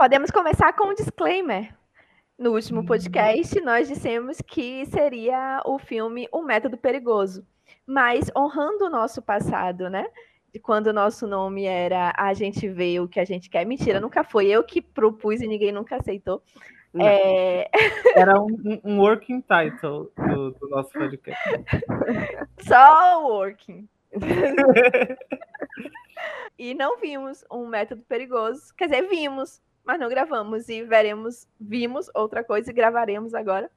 [0.00, 1.74] Podemos começar com um disclaimer.
[2.38, 7.46] No último podcast, nós dissemos que seria o filme O Método Perigoso,
[7.86, 10.06] mas honrando o nosso passado, né?
[10.50, 13.66] De quando o nosso nome era A gente vê o que a gente quer.
[13.66, 16.42] Mentira, nunca foi eu que propus e ninguém nunca aceitou.
[16.98, 17.68] É...
[18.16, 21.44] Era um, um, working title do, do nosso podcast.
[22.66, 23.86] Só working.
[26.58, 28.74] e não vimos um método perigoso.
[28.78, 29.60] Quer dizer, vimos,
[29.90, 33.68] mas não gravamos e veremos, vimos outra coisa e gravaremos agora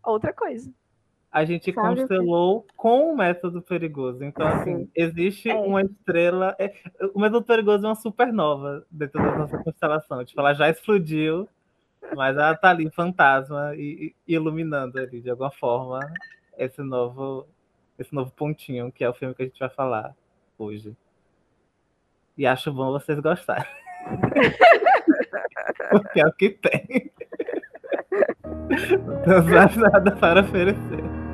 [0.00, 0.72] outra coisa.
[1.32, 2.74] A gente Sabe constelou que...
[2.76, 4.22] com o método perigoso.
[4.22, 5.54] Então, assim, existe é.
[5.56, 6.54] uma estrela.
[6.56, 6.72] É...
[7.12, 10.24] O método perigoso é uma supernova dentro da nossa constelação.
[10.24, 11.48] Tipo, ela já explodiu,
[12.14, 15.98] mas ela tá ali, fantasma, e, e iluminando ali, de alguma forma,
[16.56, 17.44] esse novo,
[17.98, 20.14] esse novo pontinho, que é o filme que a gente vai falar
[20.56, 20.96] hoje.
[22.38, 23.66] E acho bom vocês gostarem.
[25.90, 27.10] Porque é o que tem.
[29.26, 31.25] Não temos nada para oferecer.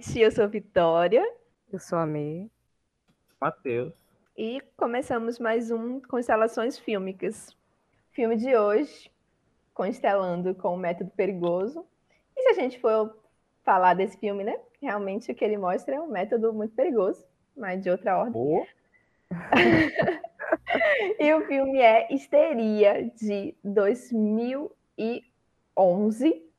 [0.00, 1.22] Noite, eu sou Vitória.
[1.70, 2.48] Eu sou a Mê.
[3.38, 3.92] Matheus.
[4.34, 7.54] E começamos mais um Constelações Fílmicas.
[8.10, 9.10] Filme de hoje,
[9.74, 11.84] constelando com o método perigoso.
[12.34, 13.14] E se a gente for
[13.62, 14.58] falar desse filme, né?
[14.80, 17.22] Realmente o que ele mostra é um método muito perigoso,
[17.54, 18.40] mas de outra ordem.
[18.40, 18.64] Oh.
[21.22, 26.49] e o filme é Histeria, de 2011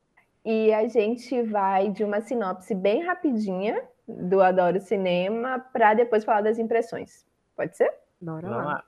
[0.43, 6.41] e a gente vai de uma sinopse bem rapidinha do Adoro Cinema para depois falar
[6.41, 7.25] das impressões.
[7.55, 7.91] Pode ser?
[8.19, 8.83] Bora lá.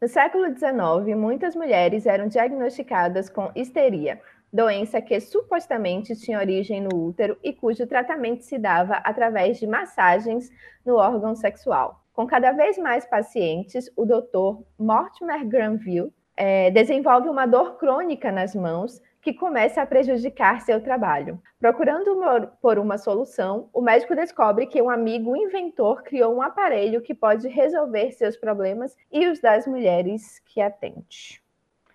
[0.00, 4.20] No século XIX, muitas mulheres eram diagnosticadas com histeria,
[4.52, 10.50] doença que supostamente tinha origem no útero e cujo tratamento se dava através de massagens
[10.84, 12.04] no órgão sexual.
[12.12, 14.62] Com cada vez mais pacientes, o Dr.
[14.78, 21.42] Mortimer Granville é, desenvolve uma dor crônica nas mãos que começa a prejudicar seu trabalho.
[21.58, 27.02] Procurando uma, por uma solução, o médico descobre que um amigo inventor criou um aparelho
[27.02, 31.42] que pode resolver seus problemas e os das mulheres que atende.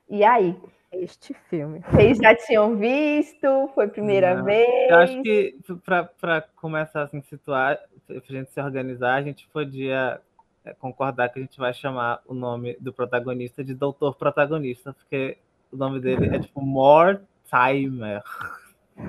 [0.09, 0.59] E aí?
[0.91, 1.79] Este filme.
[1.89, 3.69] Vocês já tinham visto?
[3.73, 4.43] Foi a primeira Não.
[4.43, 4.89] vez?
[4.89, 9.47] Eu acho que para começar a se situar, para a gente se organizar, a gente
[9.53, 10.19] podia
[10.65, 15.37] é, concordar que a gente vai chamar o nome do protagonista de Doutor Protagonista, porque
[15.71, 18.21] o nome dele é tipo Mortimer.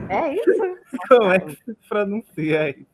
[0.08, 0.78] É isso?
[1.08, 2.86] Como é que se pronuncia aí?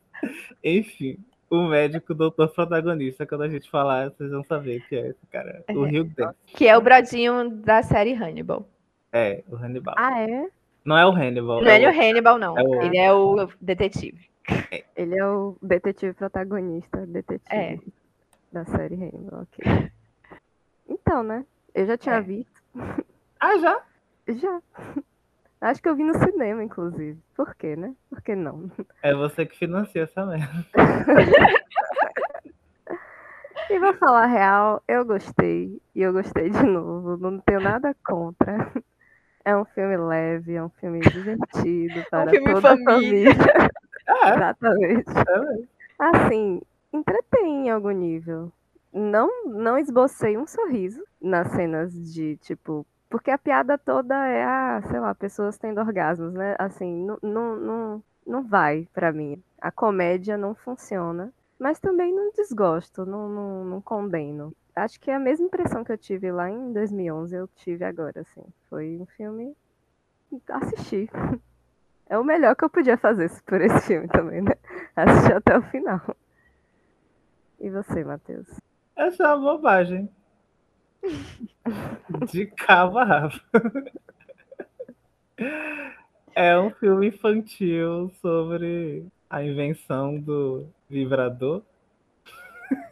[0.64, 1.18] Enfim,
[1.50, 5.64] o médico doutor protagonista, quando a gente falar, vocês vão saber que é esse cara.
[5.70, 6.36] O Rio Dance.
[6.46, 8.68] Que é o brodinho da série Hannibal.
[9.12, 9.94] É, o Hannibal.
[9.96, 10.48] Ah, é?
[10.84, 11.62] Não é o Hannibal.
[11.62, 12.58] Não é, é o Hannibal, não.
[12.58, 12.82] É o...
[12.82, 14.28] Ele é o detetive.
[14.70, 14.84] É.
[14.96, 17.78] Ele é o detetive protagonista, detetive é.
[18.52, 19.42] da série Hannibal.
[19.42, 19.90] Okay.
[20.88, 21.44] Então, né?
[21.74, 22.20] Eu já tinha é.
[22.20, 22.62] visto.
[23.40, 23.80] Ah, já?
[24.28, 24.62] Já.
[25.60, 27.18] Acho que eu vi no cinema, inclusive.
[27.34, 27.94] Por quê, né?
[28.08, 28.70] Por que não?
[29.02, 30.66] É você que financia essa merda.
[33.70, 35.80] e vou falar a real, eu gostei.
[35.94, 37.16] E eu gostei de novo.
[37.16, 38.70] Não tenho nada contra.
[39.44, 43.30] É um filme leve, é um filme divertido para é um toda família.
[43.30, 43.34] a família.
[44.08, 44.34] É.
[44.34, 45.10] Exatamente.
[45.10, 45.64] É.
[45.98, 48.50] Assim, entretém em algum nível.
[48.90, 55.00] Não, não esbocei um sorriso nas cenas de, tipo, porque a piada toda é, sei
[55.00, 56.54] lá, pessoas tendo orgasmos, né?
[56.58, 59.42] Assim, não, não, não, não vai para mim.
[59.60, 61.32] A comédia não funciona.
[61.58, 64.54] Mas também não desgosto, não, não, não condeno.
[64.76, 68.20] Acho que é a mesma impressão que eu tive lá em 2011, eu tive agora,
[68.20, 68.44] assim.
[68.68, 69.56] Foi um filme.
[70.48, 71.10] Assistir.
[72.10, 74.52] É o melhor que eu podia fazer por esse filme também, né?
[74.96, 76.00] Assistir até o final.
[77.60, 78.48] E você, Matheus?
[78.96, 80.08] Essa é uma bobagem.
[82.30, 83.40] De cabo a rabo.
[86.34, 91.62] É um filme infantil sobre a invenção do vibrador.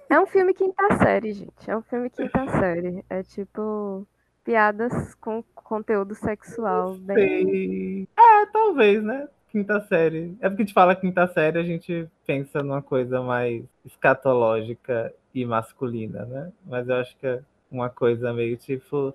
[0.08, 1.70] É um filme quinta série, gente.
[1.70, 3.04] É um filme quinta série.
[3.10, 4.06] É tipo.
[4.44, 6.94] piadas com conteúdo sexual.
[6.94, 8.08] Bem...
[8.16, 9.28] É, talvez, né?
[9.50, 10.36] Quinta série.
[10.40, 15.44] É porque a gente fala quinta série, a gente pensa numa coisa mais escatológica e
[15.44, 16.52] masculina, né?
[16.64, 19.14] Mas eu acho que é uma coisa meio tipo.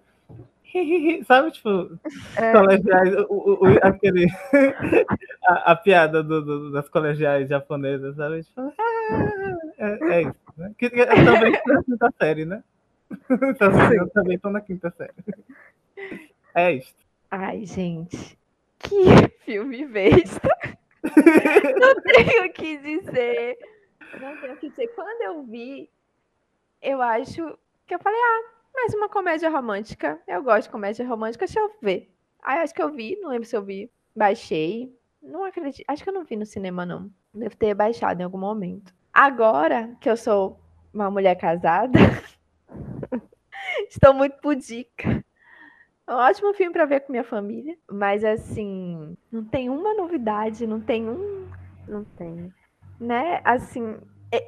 [1.28, 2.00] Sabe, tipo,
[2.38, 2.52] é.
[2.54, 4.28] colegiais, o, o, aquele,
[5.46, 8.44] a, a piada do, do, das colegiais japonesas, sabe?
[8.44, 8.74] Tipo,
[9.78, 10.72] é, é isso, né?
[10.78, 12.64] Que, que, também na quinta série, né?
[13.60, 15.12] Também, também tô na quinta série.
[16.56, 16.96] É isso.
[17.30, 18.38] Ai, gente,
[18.80, 20.50] que filme besta.
[21.04, 23.58] Não tenho o que dizer.
[24.20, 24.88] Não tenho o que dizer.
[24.96, 25.90] Quando eu vi,
[26.82, 27.58] eu acho
[27.92, 28.44] que eu falei, ah,
[28.74, 30.18] mais uma comédia romântica.
[30.26, 32.10] Eu gosto de comédia romântica, deixa eu ver.
[32.42, 33.92] Aí acho que eu vi, não lembro se eu vi.
[34.16, 34.98] Baixei.
[35.22, 35.84] Não acredito.
[35.90, 37.12] Acho que eu não vi no cinema, não.
[37.34, 38.94] Devo ter baixado em algum momento.
[39.12, 40.58] Agora que eu sou
[40.94, 42.00] uma mulher casada,
[43.90, 45.22] estou muito pudica.
[46.08, 50.80] Um ótimo filme para ver com minha família, mas assim, não tem uma novidade, não
[50.80, 51.50] tem um.
[51.90, 52.54] Não tem.
[52.98, 53.42] Né?
[53.44, 53.98] Assim,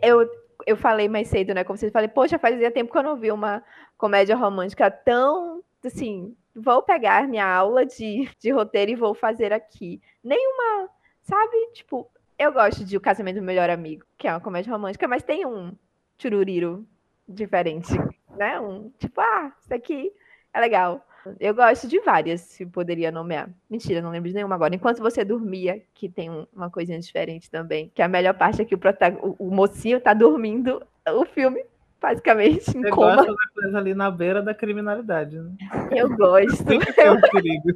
[0.01, 0.29] eu,
[0.65, 1.63] eu falei mais cedo, né?
[1.63, 3.63] Como vocês falei, poxa, fazia tempo que eu não vi uma
[3.97, 6.35] comédia romântica tão assim.
[6.55, 10.01] Vou pegar minha aula de, de roteiro e vou fazer aqui.
[10.23, 10.89] Nenhuma,
[11.21, 11.57] sabe?
[11.73, 15.23] Tipo, eu gosto de O Casamento do Melhor Amigo, que é uma comédia romântica, mas
[15.23, 15.75] tem um
[16.17, 16.85] chururiro
[17.27, 17.93] diferente,
[18.37, 18.59] né?
[18.59, 20.11] Um tipo, ah, isso aqui
[20.53, 21.05] é legal.
[21.39, 23.49] Eu gosto de várias, se poderia nomear.
[23.69, 24.75] Mentira, não lembro de nenhuma agora.
[24.75, 27.91] Enquanto você dormia, que tem uma coisinha diferente também.
[27.93, 28.79] Que a melhor parte é que o,
[29.21, 31.63] o, o mocinho tá dormindo o filme,
[32.01, 33.15] basicamente, em você coma.
[33.15, 35.51] gosta da coisa ali na beira da criminalidade, né?
[35.91, 36.65] Eu gosto.
[36.97, 37.69] é um perigo.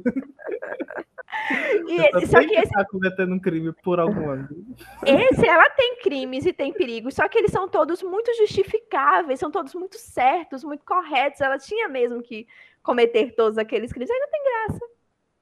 [1.88, 4.64] E, só que esse tá cometendo um crime por algum ângulo.
[5.04, 9.50] Esse, ela tem crimes e tem perigos, só que eles são todos muito justificáveis, são
[9.50, 11.40] todos muito certos, muito corretos.
[11.40, 12.46] Ela tinha mesmo que
[12.82, 14.88] cometer todos aqueles crimes, aí não tem graça.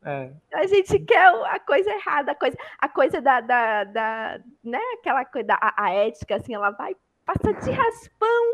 [0.05, 0.31] É.
[0.55, 5.25] A gente quer a coisa errada, a coisa, a coisa da, da, da né, aquela
[5.25, 6.95] coisa, da, a, a ética, assim, ela vai,
[7.25, 8.45] passa de raspão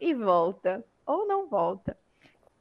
[0.00, 1.96] e volta, ou não volta.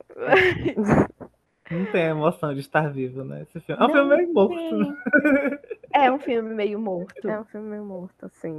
[1.72, 3.44] Não tem a emoção de estar vivo, né?
[3.44, 3.82] Esse filme.
[3.82, 4.98] É um não filme meio morto.
[5.94, 7.30] É um filme meio morto.
[7.30, 8.58] É um filme meio morto, assim.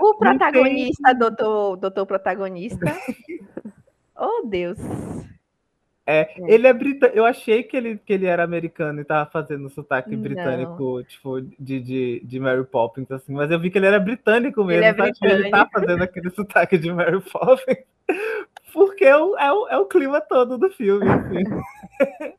[0.00, 2.84] O protagonista, doutor, doutor protagonista.
[4.18, 4.78] oh, Deus.
[6.10, 7.18] É, é, ele é britânico.
[7.18, 10.22] Eu achei que ele, que ele era americano e tava fazendo sotaque não.
[10.22, 14.64] britânico, tipo, de, de, de Mary Poppins, assim, mas eu vi que ele era britânico
[14.64, 15.26] mesmo, ele, é britânico.
[15.26, 17.84] ele tá fazendo aquele sotaque de Mary Poppins,
[18.72, 21.44] porque é o, é o, é o clima todo do filme, assim.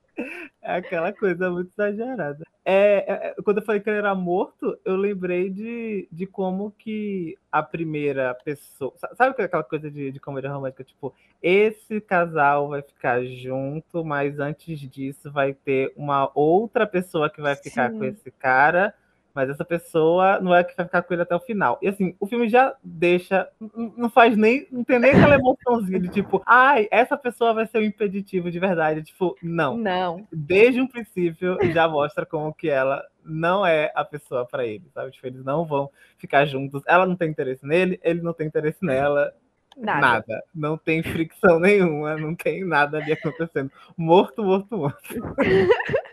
[0.62, 2.44] É aquela coisa muito exagerada.
[2.66, 6.72] É, é, é, quando eu falei que ele era morto, eu lembrei de, de como
[6.78, 8.94] que a primeira pessoa.
[9.16, 10.84] Sabe aquela coisa de, de comédia romântica?
[10.84, 17.42] Tipo, esse casal vai ficar junto, mas antes disso vai ter uma outra pessoa que
[17.42, 17.98] vai ficar Sim.
[17.98, 18.94] com esse cara
[19.40, 21.80] mas essa pessoa não é que vai ficar com ele até o final.
[21.82, 23.48] E assim, o filme já deixa,
[23.96, 27.78] não faz nem, não tem nem aquela emoçãozinha de tipo, ai, essa pessoa vai ser
[27.78, 29.02] o impeditivo de verdade.
[29.02, 29.78] Tipo, não.
[29.78, 30.28] Não.
[30.30, 35.12] Desde um princípio já mostra como que ela não é a pessoa para ele, sabe?
[35.12, 36.84] Tipo, eles não vão ficar juntos.
[36.86, 39.34] Ela não tem interesse nele, ele não tem interesse nela.
[39.78, 40.02] Nada.
[40.02, 40.44] nada.
[40.54, 43.72] Não tem fricção nenhuma, não tem nada ali acontecendo.
[43.96, 45.14] Morto, morto, morto.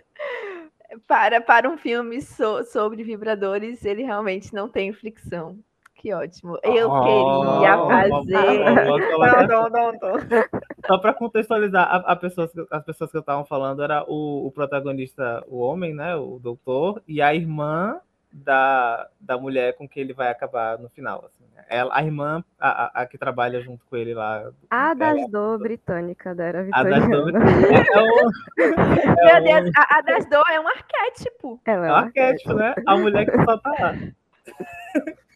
[1.06, 5.58] para, para um filme so, sobre vibradores, ele realmente não tem fricção.
[5.96, 6.58] Que ótimo.
[6.62, 8.64] Eu oh, queria fazer.
[9.48, 10.44] não, não, não, não.
[10.86, 14.52] Só para contextualizar, a, a pessoas, as pessoas que eu estava falando era o, o,
[14.52, 16.14] protagonista, o homem, né?
[16.14, 17.98] O doutor, e a irmã
[18.32, 21.24] da, da mulher com que ele vai acabar no final.
[21.26, 21.44] Assim.
[21.68, 24.50] Ela, a irmã, a, a, que trabalha junto com ele lá.
[24.70, 26.96] A das do britânica, da era vitoriana.
[26.96, 28.30] A das do é, um,
[28.60, 31.60] é Meu Deus, a, a das do é um arquétipo.
[31.64, 32.74] Ela é, é um arquétipo, né?
[32.86, 33.94] A mulher que só tá lá.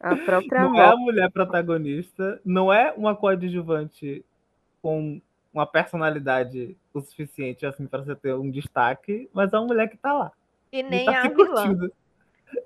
[0.00, 4.24] A própria Não é a mulher protagonista, não é uma coadjuvante
[4.80, 5.20] com
[5.52, 9.98] uma personalidade o suficiente assim para você ter um destaque, mas é uma mulher que
[9.98, 10.32] tá lá.
[10.72, 11.66] E nem tá a vilã.
[11.66, 11.92] Curtindo.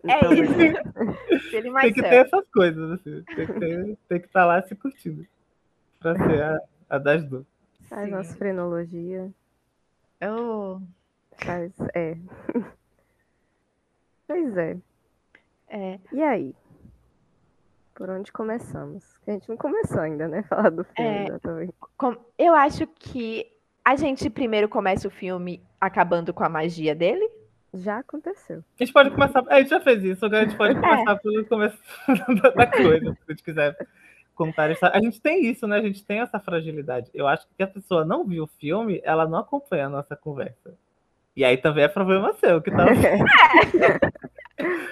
[0.04, 0.54] É então, isso.
[1.80, 3.22] tem que ter essas coisas, assim.
[3.34, 5.26] Tem que, ter, tem que estar tá lá se curtindo.
[6.00, 7.44] Pra ser a, a das duas.
[7.88, 9.30] Faz nossa frenologia.
[10.22, 10.80] Oh.
[11.36, 12.16] Faz, é.
[14.26, 14.76] pois é.
[15.68, 15.98] É.
[16.12, 16.54] E aí?
[17.94, 19.04] Por onde começamos?
[19.26, 20.42] A gente não começou ainda, né?
[20.48, 21.74] Falar do filme, é, exatamente.
[22.38, 23.50] Eu acho que
[23.84, 27.28] a gente primeiro começa o filme acabando com a magia dele.
[27.74, 28.62] Já aconteceu.
[28.78, 29.44] A gente pode começar.
[29.48, 30.80] A gente já fez isso, agora a gente pode é.
[30.80, 31.16] começar é.
[31.16, 31.78] pelo começo
[32.56, 33.76] da coisa, se a gente quiser
[34.34, 34.96] contar história.
[34.96, 35.78] A gente tem isso, né?
[35.78, 37.10] A gente tem essa fragilidade.
[37.12, 40.74] Eu acho que a pessoa não viu o filme, ela não acompanha a nossa conversa.
[41.36, 42.84] E aí também é problema seu, que tá.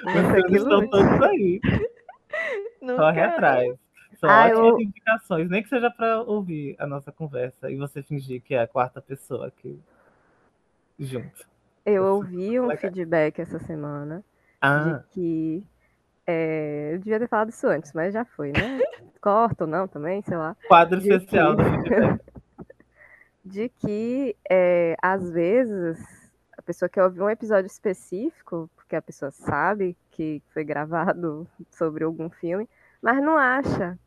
[0.03, 1.61] Vocês estão todos aí.
[2.81, 3.77] Corre atrás.
[4.19, 4.81] São ah, ótimas eu...
[4.81, 8.67] indicações, nem que seja para ouvir a nossa conversa e você fingir que é a
[8.67, 9.79] quarta pessoa aqui
[10.99, 11.52] junto.
[11.85, 14.25] Eu ouvi um feedback essa semana
[14.61, 14.79] ah.
[14.79, 15.65] de que
[16.27, 18.81] é, eu devia ter falado isso antes, mas já foi, né?
[19.21, 20.57] Corta ou não também, sei lá.
[20.69, 22.21] Quadro especial que...
[23.45, 25.99] de que é, às vezes
[26.57, 32.05] a pessoa quer ouvir um episódio específico, porque a pessoa sabe que foi gravado sobre
[32.05, 32.69] algum filme,
[33.01, 33.99] mas não acha.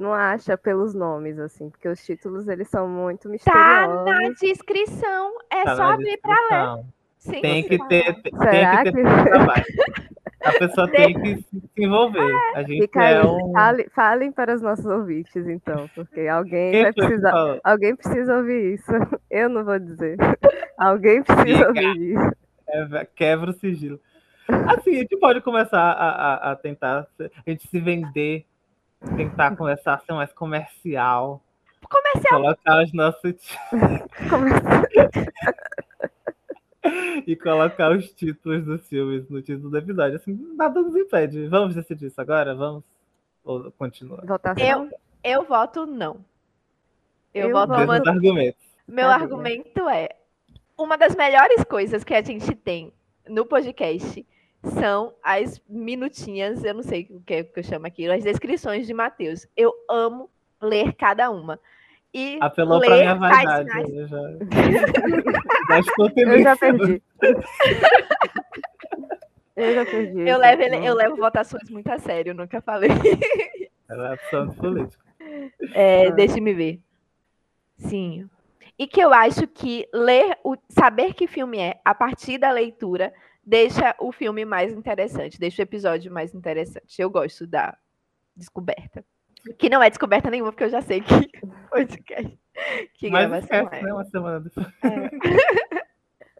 [0.00, 4.04] Não acha pelos nomes, assim, porque os títulos eles são muito misteriosos.
[4.06, 6.84] Tá na descrição, é tá só abrir para ler.
[7.18, 9.64] Sim, tem que ter, tem Será que ter trabalho.
[10.42, 12.34] A pessoa tem que se envolver.
[12.54, 13.52] A gente Fica é aí, um...
[13.52, 17.60] fale, falem para os nossos ouvintes, então, porque alguém Quem vai precisar.
[17.62, 18.90] Alguém precisa ouvir isso.
[19.30, 20.16] Eu não vou dizer.
[20.78, 21.68] alguém precisa Fica.
[21.68, 22.32] ouvir isso.
[22.64, 24.00] Quebra, quebra o sigilo.
[24.48, 28.46] Assim, a gente pode começar a, a, a tentar a gente se vender,
[29.16, 31.42] tentar começar a ser mais comercial.
[31.88, 32.40] Comercial.
[32.40, 33.34] Colocar os nossos.
[37.26, 40.16] e colocar os títulos dos filmes no título do episódio.
[40.16, 41.46] Assim, nada nos impede.
[41.46, 42.54] Vamos decidir isso agora?
[42.54, 42.84] Vamos?
[43.44, 44.22] Ou continua?
[44.56, 44.90] Eu,
[45.22, 46.24] eu voto não.
[47.34, 47.96] Eu, eu voto uma...
[47.96, 48.62] argumentos.
[48.86, 50.08] Meu tá argumento é
[50.76, 52.92] uma das melhores coisas que a gente tem
[53.28, 54.26] no podcast
[54.62, 58.86] são as minutinhas, eu não sei o que, é que eu chamo aquilo, as descrições
[58.86, 59.46] de Mateus.
[59.56, 60.28] Eu amo
[60.60, 61.58] ler cada uma.
[62.12, 63.70] E Apelou para minha vaidade.
[63.94, 64.18] Eu já,
[66.16, 67.00] eu já perdi.
[69.56, 70.28] eu já perdi.
[70.28, 72.90] Eu levo, ele, eu levo votações muito a sério, nunca falei.
[73.88, 74.16] Ela é
[74.56, 75.02] político.
[75.72, 76.10] É, ah.
[76.10, 76.80] Deixe-me ver.
[77.78, 78.28] Sim.
[78.78, 83.12] E que eu acho que ler, o, saber que filme é a partir da leitura
[83.50, 87.02] deixa o filme mais interessante, deixa o episódio mais interessante.
[87.02, 87.76] Eu gosto da
[88.36, 89.04] descoberta.
[89.58, 91.08] Que não é descoberta nenhuma, porque eu já sei que
[91.68, 92.38] podcast.
[92.94, 93.82] Que Mas gravação é.
[93.82, 94.66] Né, uma semana depois.
[94.84, 95.10] É.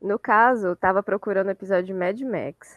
[0.01, 2.75] No caso, eu tava procurando o episódio de Mad Max.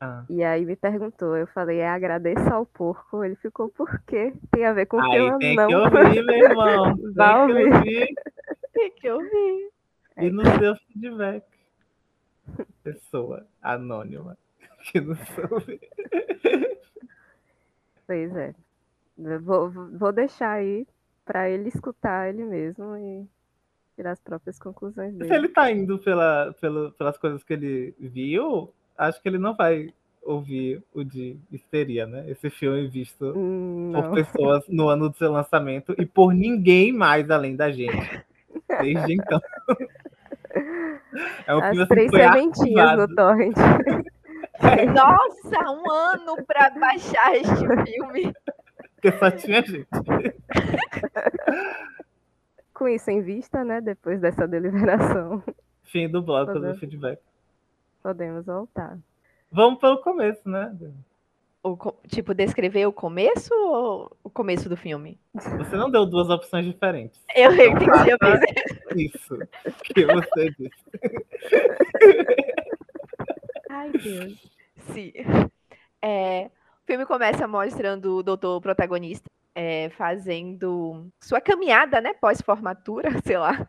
[0.00, 0.24] Ah.
[0.26, 3.22] E aí me perguntou, eu falei, é agradeça ao porco.
[3.22, 4.32] Ele ficou, por quê?
[4.50, 5.68] Tem a ver com o que eu tem não.
[5.68, 6.96] Tem que ouvir, meu irmão.
[6.96, 7.74] Tem que ouvir.
[7.74, 8.14] ouvir.
[8.72, 9.70] Tem que ouvir.
[10.16, 11.44] E no seu feedback.
[12.82, 14.36] Pessoa anônima
[14.90, 15.80] que não soube.
[18.06, 18.54] Pois é.
[19.40, 20.86] Vou, vou deixar aí
[21.24, 23.26] para ele escutar ele mesmo e
[23.96, 25.28] tirar as próprias conclusões dele.
[25.28, 29.54] Se ele tá indo pela, pela, pelas coisas que ele viu, acho que ele não
[29.54, 32.28] vai ouvir o de Histeria, né?
[32.28, 37.30] Esse filme visto hum, por pessoas no ano do seu lançamento e por ninguém mais
[37.30, 38.24] além da gente.
[38.82, 39.40] Desde então.
[41.46, 43.56] É um As três sementinhas no torrent.
[44.94, 48.32] Nossa, um ano para baixar este filme.
[48.94, 49.86] Porque só tinha gente.
[52.74, 53.80] Com isso em vista, né?
[53.80, 55.42] Depois dessa deliberação.
[55.84, 57.20] Fim do bloco podemos, do feedback.
[58.02, 58.98] Podemos voltar.
[59.50, 60.74] Vamos pelo começo, né?
[61.66, 65.18] O, tipo, descrever o começo ou o começo do filme?
[65.34, 67.20] Você não deu duas opções diferentes.
[67.34, 68.10] Eu então, entendi.
[68.10, 68.18] Eu
[68.96, 69.36] isso
[69.82, 70.84] que você disse.
[73.68, 74.48] Ai, Deus.
[74.92, 75.12] Sim.
[76.00, 83.38] É, o filme começa mostrando o doutor protagonista é, fazendo sua caminhada, né, pós-formatura, sei
[83.38, 83.68] lá,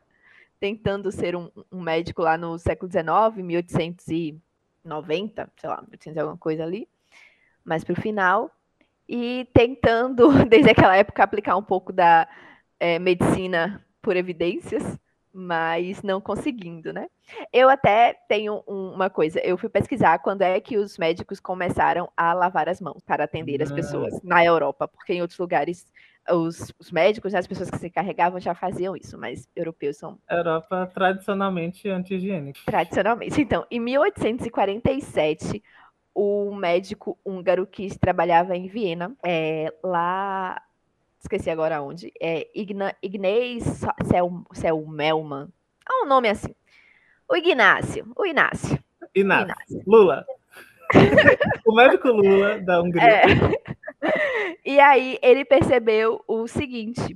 [0.60, 6.64] tentando ser um, um, médico lá no século XIX, 1890, sei lá, 1800 alguma coisa
[6.64, 6.88] ali,
[7.68, 8.50] mas para o final,
[9.08, 12.28] e tentando, desde aquela época, aplicar um pouco da
[12.80, 14.98] é, medicina por evidências,
[15.34, 17.08] mas não conseguindo, né?
[17.54, 22.34] Eu até tenho uma coisa, eu fui pesquisar quando é que os médicos começaram a
[22.34, 25.86] lavar as mãos para atender as pessoas na Europa, porque em outros lugares
[26.30, 30.18] os, os médicos, né, as pessoas que se carregavam já faziam isso, mas europeus são.
[30.30, 32.60] Europa tradicionalmente anti-higiênica.
[32.66, 33.40] Tradicionalmente.
[33.40, 35.64] Então, em 1847,
[36.18, 40.60] o médico húngaro que trabalhava em Viena, é, lá
[41.20, 45.48] esqueci agora onde, é Igna, Ignaz Sel, Selmelman.
[45.88, 46.56] É um nome assim.
[47.30, 48.80] O Ignácio, o Inácio.
[49.14, 49.46] Inácio.
[49.46, 49.84] Inácio.
[49.86, 50.26] Lula.
[51.68, 53.04] o médico Lula da Hungria.
[53.04, 53.24] É.
[54.66, 57.16] E aí ele percebeu o seguinte: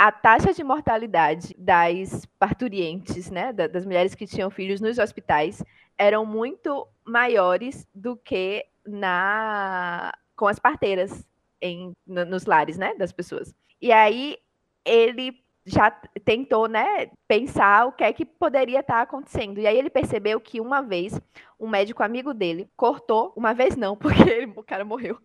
[0.00, 5.62] a taxa de mortalidade das parturientes, né, das mulheres que tinham filhos nos hospitais,
[5.98, 11.28] eram muito maiores do que na com as parteiras
[11.60, 13.54] em, nos lares, né, das pessoas.
[13.78, 14.38] E aí
[14.86, 15.90] ele já
[16.24, 19.60] tentou, né, pensar o que é que poderia estar tá acontecendo.
[19.60, 21.20] E aí ele percebeu que uma vez
[21.58, 25.18] um médico amigo dele cortou, uma vez não, porque ele, o cara morreu,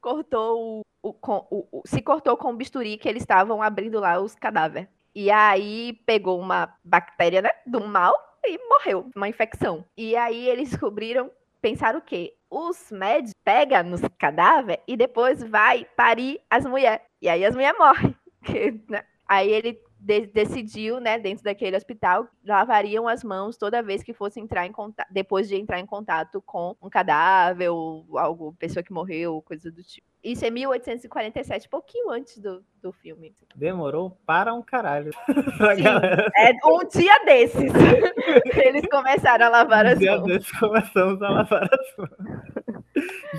[0.00, 4.20] cortou o, o, o, o, se cortou com o bisturi que eles estavam abrindo lá
[4.20, 4.88] os cadáveres.
[5.14, 8.14] E aí pegou uma bactéria, né, do mal
[8.44, 9.84] e morreu, uma infecção.
[9.96, 11.30] E aí eles descobriram,
[11.60, 12.34] pensaram o quê?
[12.48, 17.04] Os médicos pegam nos cadáveres e depois vai parir as mulheres.
[17.20, 18.16] E aí as mulheres morrem.
[18.88, 19.04] Né?
[19.28, 24.40] Aí ele de decidiu, né, dentro daquele hospital, lavariam as mãos toda vez que fosse
[24.40, 28.92] entrar em contato, depois de entrar em contato com um cadáver ou algo, pessoa que
[28.92, 30.06] morreu, coisa do tipo.
[30.22, 33.34] Isso é 1847, pouquinho antes do, do filme.
[33.54, 35.10] Demorou para um caralho.
[36.36, 37.72] é um dia desses.
[38.64, 40.26] Eles começaram a lavar um as dia mãos.
[40.26, 42.80] Desses começamos a lavar as mãos.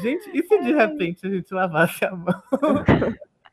[0.02, 2.42] Gente, e se de repente a gente lavasse a mão?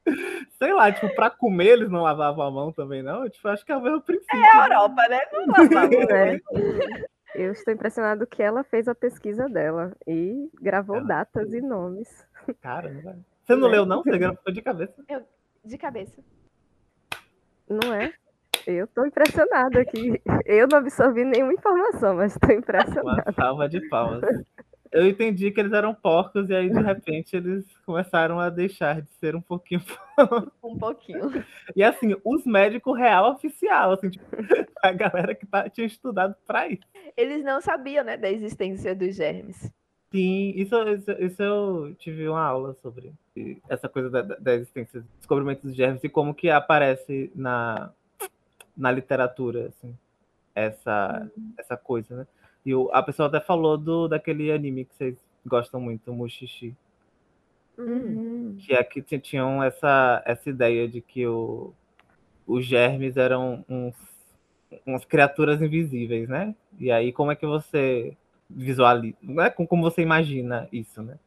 [0.59, 3.29] Sei lá, tipo, pra comer eles não lavavam a mão também, não?
[3.29, 4.37] Tipo, acho que é o mesmo princípio.
[4.37, 5.21] É a Europa, né?
[5.33, 6.41] Não lavavam, né?
[7.35, 11.63] Eu estou impressionado que ela fez a pesquisa dela e gravou ela datas fez.
[11.63, 12.27] e nomes.
[12.61, 13.17] Caramba.
[13.45, 13.71] Você não é.
[13.71, 14.03] leu, não?
[14.03, 14.95] Você gravou de cabeça?
[15.09, 15.23] Eu,
[15.65, 16.21] de cabeça.
[17.69, 18.13] Não é?
[18.67, 20.21] Eu estou impressionada aqui.
[20.45, 23.23] Eu não absorvi nenhuma informação, mas estou impressionada.
[23.27, 24.23] Uma salva de palmas
[24.93, 29.11] eu entendi que eles eram porcos e aí de repente eles começaram a deixar de
[29.21, 29.83] ser um pouquinho
[30.63, 31.45] um pouquinho.
[31.75, 34.25] E assim os médicos real oficial assim tipo,
[34.83, 36.83] a galera que tá, tinha estudado para isso.
[37.17, 39.71] Eles não sabiam né da existência dos germes.
[40.11, 43.13] Sim isso, isso, isso eu tive uma aula sobre
[43.69, 47.91] essa coisa da, da existência do descobrimento dos germes e como que aparece na
[48.77, 49.97] na literatura assim
[50.55, 51.53] essa uhum.
[51.59, 52.27] essa coisa né
[52.69, 56.77] e o, a pessoa até falou do, daquele anime que vocês gostam muito, Mushishi.
[57.79, 58.59] Uhum.
[58.59, 61.73] Que é que tinham essa, essa ideia de que o,
[62.47, 63.95] os germes eram uns,
[64.85, 66.55] umas criaturas invisíveis, né?
[66.79, 68.15] E aí, como é que você
[68.51, 69.49] visualiza, né?
[69.49, 71.19] como você imagina isso, né?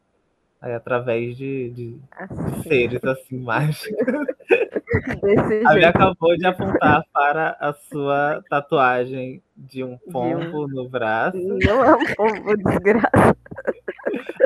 [0.62, 2.52] Aí, através de, de, assim.
[2.52, 3.98] de seres assim mágicos.
[5.68, 10.84] A minha acabou de apontar para a sua tatuagem de um pombo de um...
[10.84, 11.38] no braço.
[11.38, 13.38] Não é um pombo, desgraça.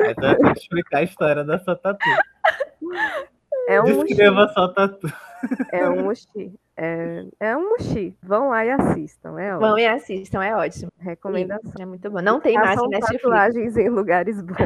[0.08, 2.08] Então eu tenho que explicar a história da sua tatu.
[3.68, 5.12] É um Descreva a sua tatu.
[5.72, 6.54] É um mushi.
[6.76, 8.14] É, é um mushi.
[8.22, 9.38] Vão lá e assistam.
[9.38, 10.92] É Vão e assistam, é ótimo.
[10.98, 11.72] Recomendação.
[11.78, 12.20] É muito bom.
[12.20, 13.22] Não tem mais Netflix.
[13.22, 14.56] tatuagens em lugares bons.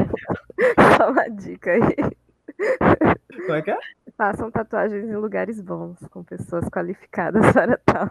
[0.97, 2.20] Só uma dica aí.
[3.47, 3.79] Como é que é?
[4.17, 8.11] Façam tatuagens em lugares bons, com pessoas qualificadas para tal.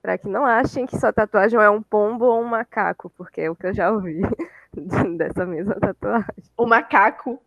[0.00, 3.50] para que não achem que sua tatuagem é um pombo ou um macaco, porque é
[3.50, 4.20] o que eu já ouvi
[5.16, 6.44] dessa mesma tatuagem.
[6.56, 7.42] O macaco?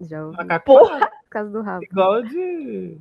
[0.00, 0.36] Já ouvi.
[0.36, 0.64] Macaco.
[0.64, 1.00] Porra!
[1.00, 1.84] Por causa do rabo.
[1.84, 2.98] Igual de.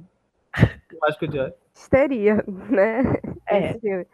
[1.02, 1.54] Mágico de.
[1.74, 3.02] Histeria, né?
[3.48, 4.06] É.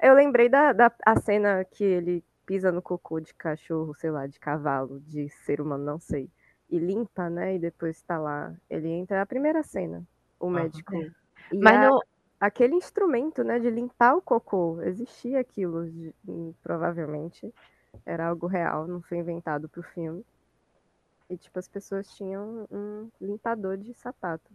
[0.00, 4.26] Eu lembrei da, da a cena que ele pisa no cocô de cachorro, sei lá,
[4.26, 6.30] de cavalo, de ser humano, não sei
[6.70, 7.56] e limpa, né?
[7.56, 8.54] E depois está lá.
[8.68, 10.06] Ele entra na primeira cena,
[10.38, 10.94] o médico.
[10.94, 11.10] É.
[11.52, 12.02] Mas a, no...
[12.38, 16.14] aquele instrumento, né, de limpar o cocô, existia aquilo, de,
[16.62, 17.52] provavelmente.
[18.06, 20.24] Era algo real, não foi inventado para o filme.
[21.28, 24.50] E, tipo, as pessoas tinham um limpador de sapato.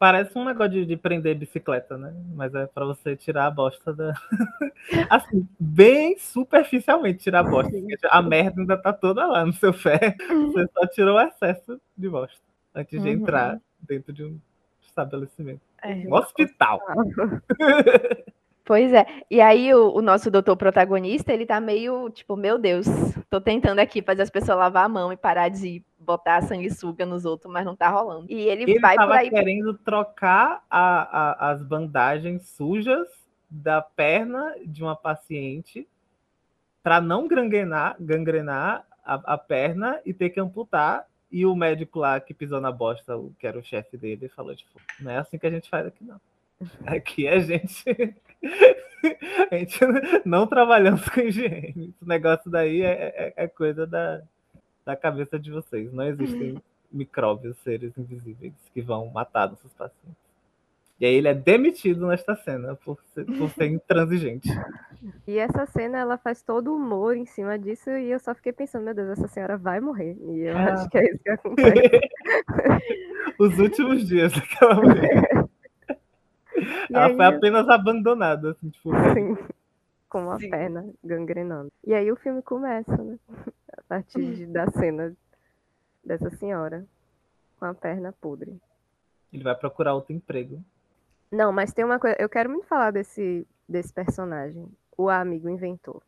[0.00, 2.14] Parece um negócio de, de, prender bicicleta, né?
[2.34, 4.14] Mas é para você tirar a bosta da.
[5.10, 7.70] assim, bem superficialmente tirar a bosta.
[8.10, 10.16] A merda ainda tá toda lá no seu pé.
[10.26, 12.40] Você só tirou o excesso de bosta
[12.74, 13.14] antes de uhum.
[13.14, 14.40] entrar dentro de um
[14.80, 15.60] estabelecimento.
[15.82, 15.96] É.
[16.08, 16.80] Um hospital.
[18.70, 19.04] Pois é.
[19.28, 22.86] E aí o, o, nosso doutor protagonista, ele tá meio tipo, meu Deus,
[23.28, 27.24] tô tentando aqui fazer as pessoas lavar a mão e parar de botar sanguessuga nos
[27.24, 28.30] outros, mas não tá rolando.
[28.30, 29.28] E ele, ele vai por aí.
[29.28, 33.08] querendo trocar a, a, as bandagens sujas
[33.50, 35.88] da perna de uma paciente
[36.80, 41.08] para não gangrenar, gangrenar a, a, perna e ter que amputar.
[41.28, 44.80] E o médico lá que pisou na bosta, que era o chefe dele, falou: tipo,
[45.00, 46.20] não é assim que a gente faz aqui, não.
[46.86, 47.82] Aqui a gente.
[49.50, 49.78] a gente
[50.24, 51.94] não trabalhamos com higiene.
[51.96, 54.22] Esse negócio daí é, é, é coisa da,
[54.84, 55.92] da cabeça de vocês.
[55.92, 60.30] Não existem micróbios, seres invisíveis que vão matar nossos pacientes.
[61.00, 64.50] E aí ele é demitido nesta cena por ser, por ser intransigente.
[65.26, 68.52] E essa cena ela faz todo o humor em cima disso e eu só fiquei
[68.52, 70.14] pensando, meu Deus, essa senhora vai morrer.
[70.20, 70.74] E eu ah.
[70.74, 72.00] acho que é isso que acontece.
[73.40, 75.39] Os últimos dias daquela mulher.
[76.90, 78.90] Ela aí, foi apenas abandonada, assim, tipo.
[79.14, 79.36] Sim,
[80.08, 80.50] com uma Sim.
[80.50, 81.72] perna gangrenando.
[81.84, 83.18] E aí o filme começa, né?
[83.76, 85.14] A partir de, da cena
[86.04, 86.84] dessa senhora.
[87.58, 88.58] com a perna podre.
[89.32, 90.62] Ele vai procurar outro emprego.
[91.30, 92.16] Não, mas tem uma coisa.
[92.18, 94.66] Eu quero muito falar desse, desse personagem.
[94.96, 96.02] O amigo inventor.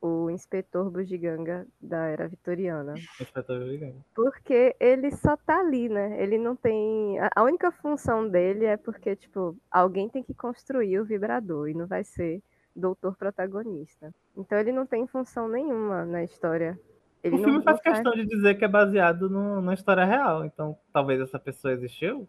[0.00, 2.94] O inspetor bugiganga da era vitoriana.
[3.20, 3.96] Inspetor bugiganga.
[4.14, 6.22] Porque ele só tá ali, né?
[6.22, 7.18] Ele não tem.
[7.34, 11.86] A única função dele é porque, tipo, alguém tem que construir o vibrador e não
[11.86, 12.40] vai ser
[12.78, 14.14] doutor protagonista.
[14.36, 16.78] Então ele não tem função nenhuma na história.
[17.22, 20.78] Ele o filme faz questão de dizer que é baseado no, numa história real, então
[20.92, 22.28] talvez essa pessoa existiu.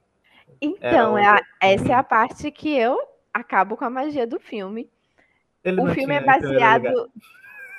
[0.59, 2.97] Então, é a, essa é a parte que eu
[3.31, 4.89] acabo com a magia do filme.
[5.63, 7.11] Ele o filme é baseado.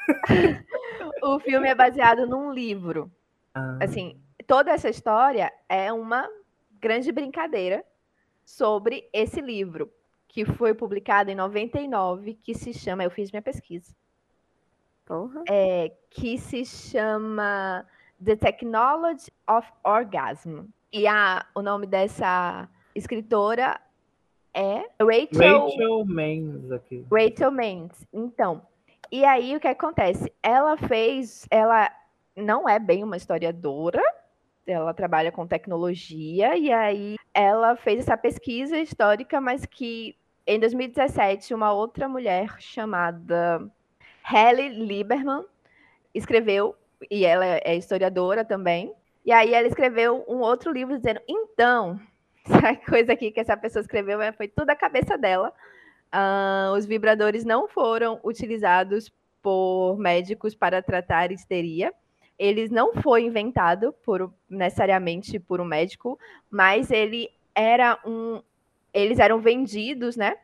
[1.23, 3.11] o filme é baseado num livro.
[3.55, 3.79] Ah.
[3.83, 6.29] Assim, toda essa história é uma
[6.81, 7.85] grande brincadeira
[8.45, 9.93] sobre esse livro,
[10.27, 13.05] que foi publicado em 99, que se chama.
[13.05, 13.95] Eu fiz minha pesquisa.
[15.05, 15.43] Porra.
[15.49, 17.87] É, que se chama
[18.25, 20.67] The Technology of Orgasm.
[20.93, 23.81] E a, o nome dessa escritora
[24.53, 27.07] é Rachel, Rachel Mendes aqui.
[27.11, 28.07] Rachel Mendes.
[28.13, 28.63] Então,
[29.11, 30.33] e aí o que acontece?
[30.43, 31.91] Ela fez, ela
[32.37, 34.03] não é bem uma historiadora,
[34.67, 41.55] ela trabalha com tecnologia e aí ela fez essa pesquisa histórica, mas que em 2017
[41.55, 43.69] uma outra mulher chamada
[44.23, 45.45] Halle Lieberman
[46.15, 46.77] escreveu
[47.11, 48.93] e ela é historiadora também.
[49.25, 52.01] E aí ela escreveu um outro livro dizendo: "Então,
[52.45, 55.53] essa coisa aqui que essa pessoa escreveu é, foi tudo a cabeça dela.
[56.13, 61.93] Uh, os vibradores não foram utilizados por médicos para tratar histeria.
[62.39, 66.19] Eles não foi inventado por necessariamente por um médico,
[66.51, 68.43] mas ele era um,
[68.93, 70.37] eles eram vendidos, né,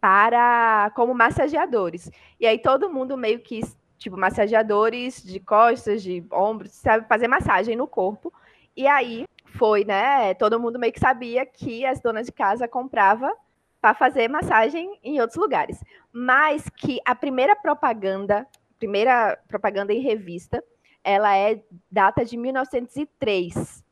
[0.00, 2.10] para como massageadores.
[2.38, 3.60] E aí todo mundo meio que
[3.98, 8.32] tipo massageadores de costas, de ombros, sabe fazer massagem no corpo.
[8.74, 10.32] E aí foi, né?
[10.34, 13.30] Todo mundo meio que sabia que as donas de casa comprava
[13.80, 15.82] para fazer massagem em outros lugares.
[16.12, 18.46] Mas que a primeira propaganda,
[18.78, 20.62] primeira propaganda em revista,
[21.02, 23.84] ela é data de 1903,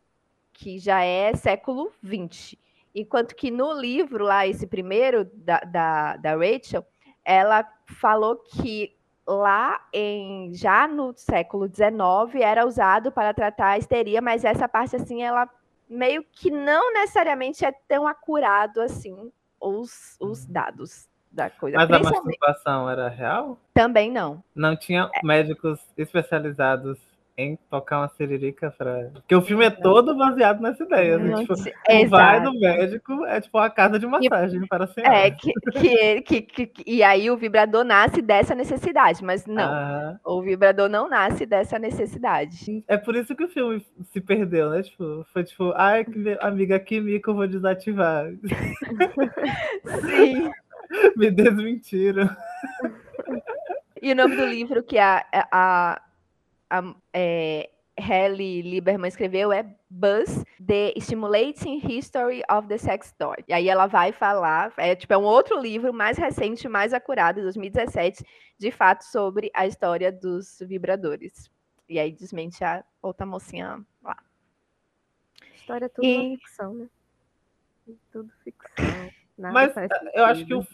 [0.52, 2.58] que já é século 20.
[2.94, 6.84] Enquanto que no livro lá, esse primeiro da, da, da Rachel,
[7.24, 8.96] ela falou que
[9.26, 14.96] lá em já no século XIX era usado para tratar a histeria, mas essa parte
[14.96, 15.48] assim ela
[15.88, 20.52] meio que não necessariamente é tão acurado assim os, os uhum.
[20.52, 21.76] dados da coisa.
[21.76, 23.58] Mas a masturbação era real?
[23.74, 24.42] Também não.
[24.54, 25.24] Não tinha é.
[25.24, 26.98] médicos especializados
[27.38, 29.10] em tocar uma siririca para.
[29.14, 31.16] Porque o filme é todo baseado nessa ideia.
[31.18, 31.36] Né?
[31.36, 31.54] Tipo,
[32.08, 35.14] vai no médico, é tipo uma casa de massagem e, para a senhora.
[35.14, 35.52] É, que,
[36.22, 39.72] que, que, que, e aí o vibrador nasce dessa necessidade, mas não.
[39.72, 40.18] Ah.
[40.24, 42.82] O vibrador não nasce dessa necessidade.
[42.88, 44.82] É por isso que o filme se perdeu, né?
[44.82, 46.04] Tipo, foi tipo, ai,
[46.40, 48.26] amiga química, eu vou desativar.
[50.00, 50.50] Sim.
[51.16, 52.28] Me desmentiram.
[54.00, 56.00] E o nome do livro que a, a
[56.70, 63.36] a é, Halle Lieberman escreveu é Buzz, The Stimulating History of the Sex Toy.
[63.48, 67.36] E aí ela vai falar, é tipo é um outro livro mais recente, mais acurado,
[67.36, 68.24] de 2017,
[68.58, 71.50] de fato sobre a história dos vibradores.
[71.88, 74.16] E aí desmente a outra mocinha lá.
[75.54, 76.36] História é tudo e...
[76.36, 76.86] ficção, né?
[78.12, 78.74] Tudo ficção.
[79.36, 79.72] Nada Mas
[80.14, 80.66] eu acho que o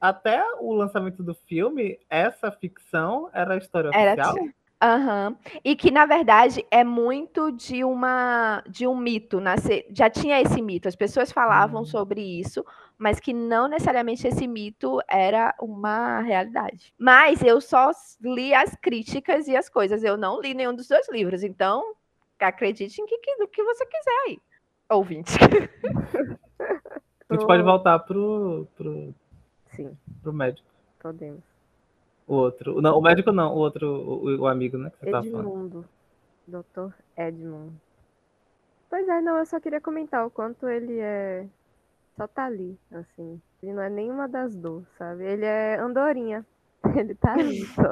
[0.00, 4.48] até o lançamento do filme, essa ficção era a história era oficial.
[4.82, 5.36] Aham.
[5.64, 9.40] E que, na verdade, é muito de uma de um mito.
[9.40, 11.86] Nascer, já tinha esse mito, as pessoas falavam hum.
[11.86, 12.64] sobre isso,
[12.98, 16.92] mas que não necessariamente esse mito era uma realidade.
[16.98, 21.08] Mas eu só li as críticas e as coisas, eu não li nenhum dos dois
[21.10, 21.94] livros, então
[22.38, 24.38] acredite em que, que, do que você quiser aí,
[24.90, 25.32] ouvinte.
[27.28, 29.14] A gente pode voltar pro, pro,
[29.74, 29.96] Sim.
[30.22, 30.68] pro médico.
[31.00, 31.55] Podemos.
[32.26, 32.80] O outro.
[32.80, 34.90] Não, o médico não, o outro, o, o amigo, né?
[35.00, 35.84] Que Edmundo.
[36.46, 37.72] Doutor Edmund.
[38.90, 41.46] Pois é, não, eu só queria comentar o quanto ele é.
[42.16, 43.40] Só tá ali, assim.
[43.62, 45.24] Ele não é nenhuma das duas, sabe?
[45.24, 46.44] Ele é andorinha.
[46.96, 47.82] Ele tá ali só.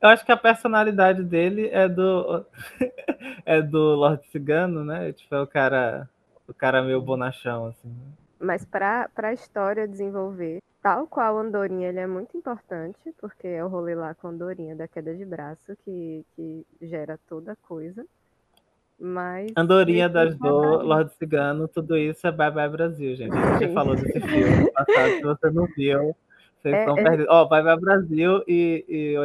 [0.00, 2.44] Eu acho que a personalidade dele é do.
[3.44, 5.12] é do Lord Cigano, né?
[5.12, 6.08] Tipo, é o cara.
[6.46, 7.94] O cara meio bonachão, assim.
[8.40, 13.68] Mas pra, pra história desenvolver, Tal qual Andorinha, ele é muito importante, porque é o
[13.68, 18.06] rolê lá com Andorinha da queda de braço que, que gera toda coisa.
[18.98, 19.52] Mas.
[19.56, 23.36] Andorinha das Dor, Lorde Cigano, tudo isso é Bye Bye Brasil, gente.
[23.36, 26.16] A gente falou desse filme passado, se você não viu,
[26.60, 27.02] vocês é, estão é...
[27.02, 27.26] perdidos.
[27.28, 29.16] Ó, oh, Bye Bye Brasil e, e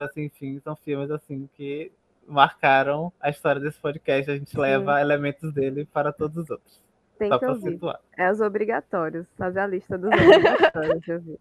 [0.00, 1.90] Assim, enfim, são filmes assim que
[2.26, 4.30] marcaram a história desse podcast.
[4.30, 4.60] A gente Sim.
[4.60, 6.87] leva elementos dele para todos os outros.
[7.18, 7.72] Tem que ouvir.
[7.72, 8.00] Situar.
[8.16, 9.26] É os obrigatórios.
[9.36, 11.38] Fazer a lista dos obrigatórios de ouvir.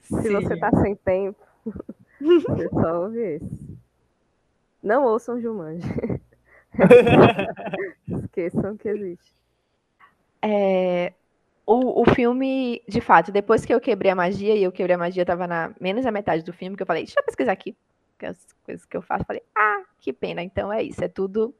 [0.00, 0.32] Se Sim.
[0.32, 1.38] você tá sem tempo,
[2.20, 3.78] você só ouve esse.
[4.82, 5.88] Não ouçam Jumanji.
[8.08, 9.34] Esqueçam que existe.
[10.42, 11.12] É,
[11.66, 14.98] o, o filme, de fato, depois que eu quebrei a magia, e eu quebrei a
[14.98, 17.76] magia, tava na menos da metade do filme, que eu falei, deixa eu pesquisar aqui.
[18.22, 20.42] As coisas que eu faço, falei, ah, que pena.
[20.42, 21.54] Então é isso, é tudo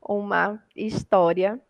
[0.00, 1.60] uma história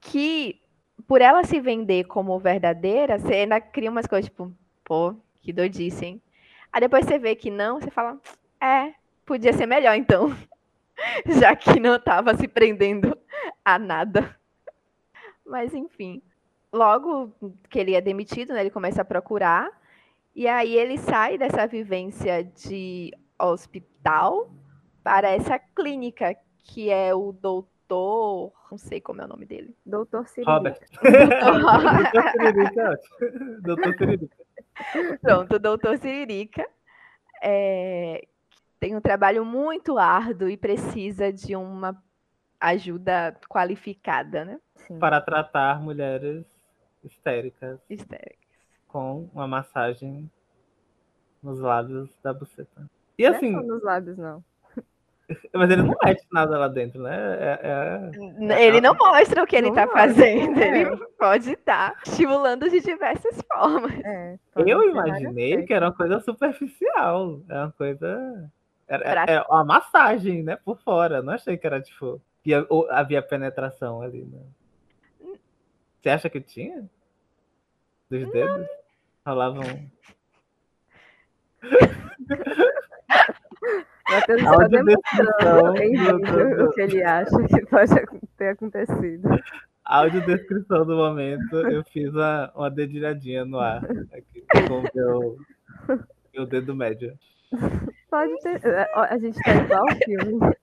[0.00, 0.60] que,
[1.06, 4.52] por ela se vender como verdadeira, você ainda cria umas coisas tipo,
[4.84, 6.22] pô, que doidice, hein?
[6.72, 8.20] Aí depois você vê que não, você fala,
[8.60, 8.92] é,
[9.24, 10.36] podia ser melhor então.
[11.26, 13.16] Já que não estava se prendendo
[13.64, 14.36] a nada.
[15.46, 16.20] Mas enfim,
[16.72, 17.32] logo
[17.68, 19.70] que ele é demitido, né, ele começa a procurar.
[20.34, 24.50] E aí ele sai dessa vivência de hospital
[25.02, 29.74] para essa clínica que é o doutor, não sei como é o nome dele.
[29.84, 30.52] Doutor Siririca.
[30.52, 30.80] Robert.
[33.62, 34.36] doutor Siririca.
[35.20, 36.64] Pronto, doutor Siririca.
[37.42, 38.24] É,
[38.78, 42.00] tem um trabalho muito árduo e precisa de uma
[42.60, 44.60] ajuda qualificada, né?
[44.74, 44.98] Sim.
[44.98, 46.44] Para tratar mulheres
[47.04, 47.78] histéricas.
[47.88, 48.36] Histéricas.
[48.86, 50.30] Com uma massagem
[51.42, 52.88] nos lábios da buceta.
[53.16, 53.52] E não assim.
[53.52, 54.44] Não é nos lábios, não.
[55.52, 57.36] Mas ele não mete nada lá dentro, né?
[57.38, 58.66] É, é...
[58.66, 60.58] Ele não mostra o que ele está fazendo.
[60.58, 60.80] É.
[60.80, 63.92] Ele pode estar tá estimulando de diversas formas.
[64.04, 67.40] É, eu imaginei que era uma coisa superficial.
[67.48, 68.50] É uma coisa.
[68.86, 69.46] Era, pra...
[69.50, 70.56] uma massagem, né?
[70.56, 71.22] Por fora.
[71.22, 72.20] Não achei que era tipo.
[72.42, 72.54] Que
[72.90, 74.40] havia penetração ali, né?
[76.00, 76.88] Você acha que tinha?
[78.08, 78.66] Dos dedos?
[79.26, 79.64] Rolavam.
[84.10, 87.94] Matheus está demonstrando em vídeo o que ele acha que pode
[88.36, 89.28] ter acontecido.
[89.84, 95.36] Audiodescrição do momento, eu fiz uma, uma dedilhadinha no ar aqui, com o meu,
[96.34, 97.12] meu dedo médio.
[98.10, 98.60] Pode ter.
[98.66, 100.56] É, a gente tá igual o filme.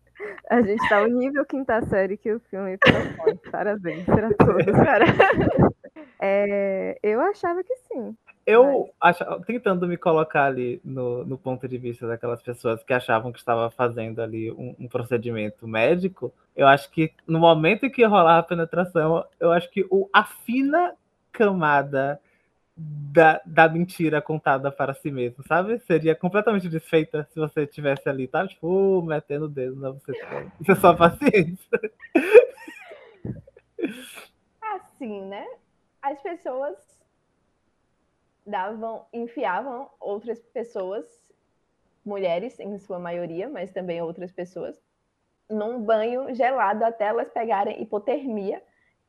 [0.50, 3.36] A gente tá o nível quinta série que o filme propõe.
[3.52, 4.66] Parabéns para todos.
[4.66, 5.06] Cara.
[6.22, 8.16] É, eu achava que sim.
[8.46, 9.18] Eu mas...
[9.46, 13.72] tentando me colocar ali no, no ponto de vista daquelas pessoas que achavam que estava
[13.72, 18.44] fazendo ali um, um, procedimento médico, eu acho que no momento em que rolava a
[18.44, 20.94] penetração, eu acho que o, a fina
[21.32, 22.22] camada
[22.78, 25.80] da, da mentira contada para si mesmo, sabe?
[25.80, 28.46] Seria completamente desfeita se você tivesse ali, tá?
[28.48, 30.12] Tipo, uh, metendo o dedo na você.
[30.60, 31.80] Isso é só paciência.
[34.62, 35.46] Assim, né?
[36.02, 36.76] As pessoas
[38.46, 41.06] davam, enfiavam outras pessoas,
[42.06, 44.80] mulheres em sua maioria, mas também outras pessoas,
[45.50, 48.62] num banho gelado até elas pegarem hipotermia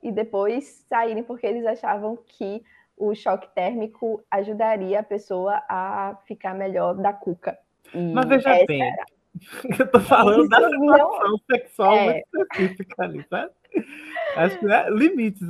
[0.03, 2.65] e depois saírem porque eles achavam que
[2.97, 7.59] o choque térmico ajudaria a pessoa a ficar melhor da cuca.
[7.95, 9.05] E Mas veja bem, era...
[9.79, 11.39] eu tô falando Isso da situação não...
[11.51, 12.05] sexual é...
[12.05, 13.51] muito específica ali, sabe?
[14.37, 15.49] Acho que é limites.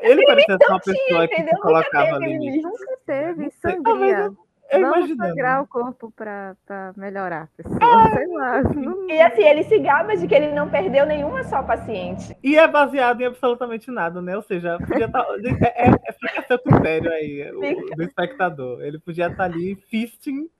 [0.00, 2.62] Ele parecia ser uma pessoa que se colocava limites.
[2.62, 4.30] Nunca teve sangria.
[4.70, 6.54] Eu Vamos sangrar o corpo para
[6.94, 8.62] melhorar a pessoa, ah, sei lá.
[8.62, 9.08] Não...
[9.08, 12.36] E assim, ele se gaba de que ele não perdeu nenhuma só paciente.
[12.42, 14.36] E é baseado em absolutamente nada, né?
[14.36, 15.08] Ou seja, podia.
[15.08, 15.24] Tá,
[15.74, 18.82] é, é, fica seu critério aí, o, do espectador.
[18.82, 20.50] Ele podia estar tá ali fisting,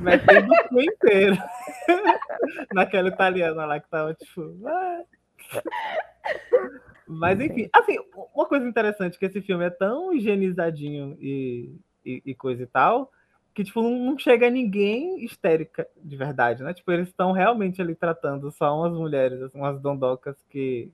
[0.00, 1.36] metendo o cu inteiro.
[2.72, 4.56] Naquela italiana lá que tava tipo.
[4.66, 5.02] Ah.
[7.06, 7.96] Mas enfim, assim,
[8.34, 11.72] uma coisa interessante que esse filme é tão higienizadinho e,
[12.04, 13.12] e, e coisa e tal,
[13.54, 16.74] que tipo, não chega ninguém histérica de verdade, né?
[16.74, 20.90] Tipo, eles estão realmente ali tratando só umas mulheres, assim, umas dondocas que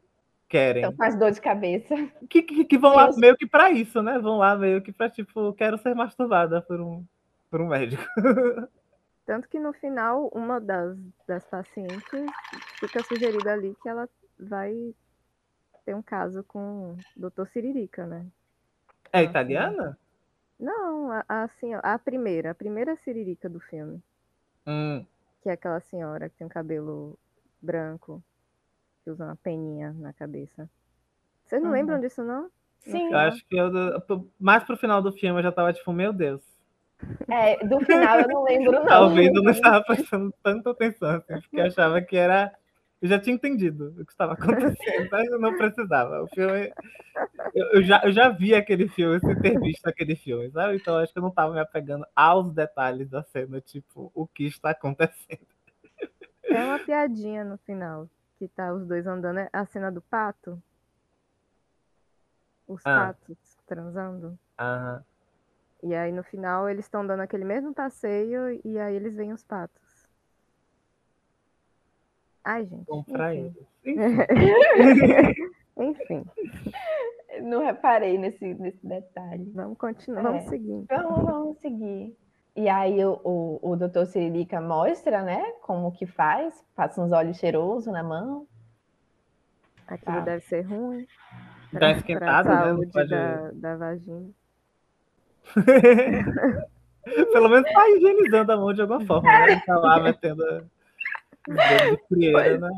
[0.49, 0.83] querem.
[0.83, 1.95] Então faz dor de cabeça.
[2.29, 3.16] Que, que, que vão Deus.
[3.16, 4.18] lá meio que para isso, né?
[4.18, 7.03] Vão lá meio que para tipo, quero ser masturbada por um,
[7.53, 8.03] por um médico.
[9.27, 10.97] Tanto que no final, uma das,
[11.29, 12.03] das pacientes
[12.81, 14.09] fica sugerida ali que ela
[14.41, 14.95] vai
[15.85, 17.47] ter um caso com o Dr.
[17.53, 18.27] Siririca, né?
[19.12, 19.99] É italiana?
[20.59, 24.03] Não, a, a, assim, a primeira, a primeira Siririca do filme.
[24.67, 25.05] Hum.
[25.43, 27.19] Que é aquela senhora que tem um cabelo
[27.61, 28.23] branco,
[29.05, 30.69] que usa uma peninha na cabeça.
[31.45, 31.77] Vocês não uhum.
[31.77, 32.51] lembram disso, não?
[32.81, 33.12] Sim.
[33.12, 33.71] Eu acho que eu,
[34.41, 36.52] mais pro final do filme eu já tava tipo, meu Deus.
[37.29, 38.87] É, do final eu não lembro, não.
[38.87, 42.53] Talvez eu não estava prestando tanta atenção, assim, porque eu achava que era
[43.03, 46.23] eu já tinha entendido o que estava acontecendo, mas eu não precisava.
[46.23, 46.73] O filme.
[47.53, 50.77] Eu, eu, já, eu já vi aquele filme, sem ter visto aquele filme, sabe?
[50.77, 54.45] Então acho que eu não estava me apegando aos detalhes da cena, tipo, o que
[54.45, 55.45] está acontecendo.
[56.45, 60.62] É uma piadinha no final, que tá os dois andando, é a cena do pato.
[62.69, 63.09] Os ah.
[63.09, 63.37] patos
[63.67, 64.38] transando.
[64.57, 65.05] Aham.
[65.83, 69.42] E aí no final eles estão dando aquele mesmo passeio e aí eles veem os
[69.42, 70.07] patos.
[72.45, 72.87] Ai, gente.
[72.87, 73.55] Bom pra eles.
[75.77, 76.25] Enfim.
[77.42, 79.51] Não reparei nesse, nesse detalhe.
[79.55, 80.23] Vamos continuar, é.
[80.25, 80.85] vamos seguir.
[80.88, 82.16] Vamos, vamos seguir.
[82.55, 87.38] E aí o, o, o doutor Siririca mostra, né, como que faz, passa uns óleos
[87.38, 88.47] cheirosos na mão.
[89.87, 90.21] Aquilo tá.
[90.21, 91.07] deve ser ruim.
[91.73, 92.64] Dá esquentada, né?
[92.64, 93.09] saúde pode...
[93.09, 94.31] da, da vagina.
[97.33, 99.61] Pelo menos tá higienizando a mão de alguma forma, né?
[99.67, 100.45] Tá lá metendo
[101.49, 102.71] de frieira, né?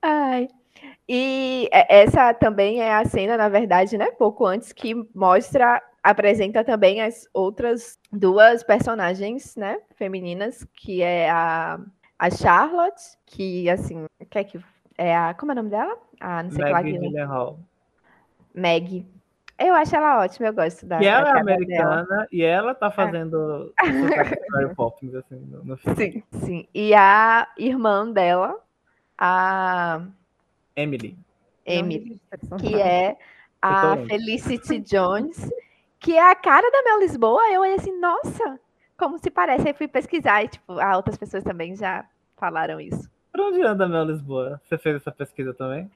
[0.00, 0.48] Ai.
[1.08, 4.10] E essa também é a cena, na verdade, né?
[4.12, 9.78] Pouco antes que mostra, apresenta também as outras duas personagens, né?
[9.96, 11.78] Femininas, que é a,
[12.18, 14.60] a Charlotte, que assim, quer que
[14.96, 15.96] é a como é o nome dela?
[16.20, 17.58] Ah, não sei Maggie Gyllenhaal.
[18.54, 19.06] Meg.
[19.58, 21.02] Eu acho ela ótima, eu gosto da.
[21.02, 22.26] E ela é americana dela.
[22.30, 22.90] e ela tá é.
[22.90, 23.74] fazendo
[24.52, 25.96] Mary Poppins assim no, no filme.
[25.96, 26.68] Sim, sim.
[26.72, 28.56] E a irmã dela,
[29.18, 30.02] a
[30.76, 31.18] Emily.
[31.66, 32.20] Emily,
[32.60, 33.16] que é
[33.60, 35.50] a Felicity Jones,
[35.98, 37.42] que é a cara da Mel Lisboa.
[37.52, 38.60] Eu olhei assim, nossa,
[38.96, 39.66] como se parece.
[39.66, 42.04] Aí fui pesquisar e, tipo, ah, outras pessoas também já
[42.36, 43.10] falaram isso.
[43.32, 44.60] Por onde anda a Mel Lisboa?
[44.64, 45.90] Você fez essa pesquisa também?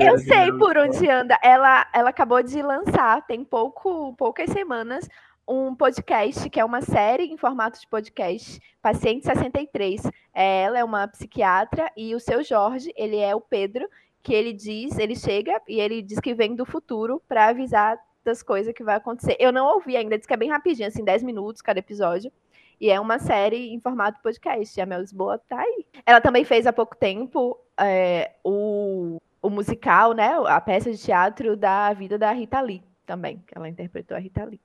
[0.00, 1.38] Eu sei por onde anda.
[1.42, 5.08] Ela, ela acabou de lançar, tem pouco, poucas semanas,
[5.46, 10.10] um podcast, que é uma série em formato de podcast, Paciente 63.
[10.34, 13.86] É, ela é uma psiquiatra e o seu Jorge, ele é o Pedro,
[14.22, 18.42] que ele diz, ele chega e ele diz que vem do futuro para avisar das
[18.42, 19.36] coisas que vai acontecer.
[19.38, 22.32] Eu não ouvi ainda, diz que é bem rapidinho, assim, 10 minutos cada episódio.
[22.80, 24.80] E é uma série em formato podcast.
[24.80, 25.86] A Mel Lisboa tá aí.
[26.04, 30.32] Ela também fez há pouco tempo é, o, o musical, né?
[30.46, 33.42] A peça de teatro da vida da Rita Lee também.
[33.54, 34.60] Ela interpretou a Rita Lee.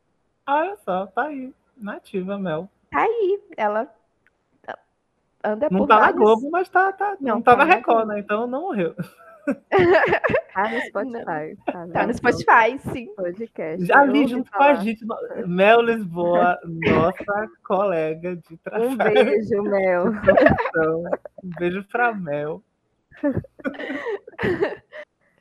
[0.47, 1.51] Olha só, tá aí.
[1.75, 2.69] Nativa, Mel.
[2.89, 3.41] Tá aí.
[3.57, 3.91] Ela
[5.43, 6.15] anda não por tá vários...
[6.15, 8.19] na Globo, mas tá, tá, não, não tá, tá na Record, né?
[8.19, 8.95] Então não morreu.
[10.57, 11.57] Tá no Spotify.
[11.65, 13.13] Tá, tá no Spotify, sim.
[13.15, 13.85] Podcast.
[13.85, 14.73] Já li junto falar.
[14.73, 15.05] com a gente.
[15.45, 18.89] Mel Lisboa, nossa colega de trabalho.
[18.89, 20.05] Um beijo, Mel.
[21.43, 22.63] Um beijo pra Mel.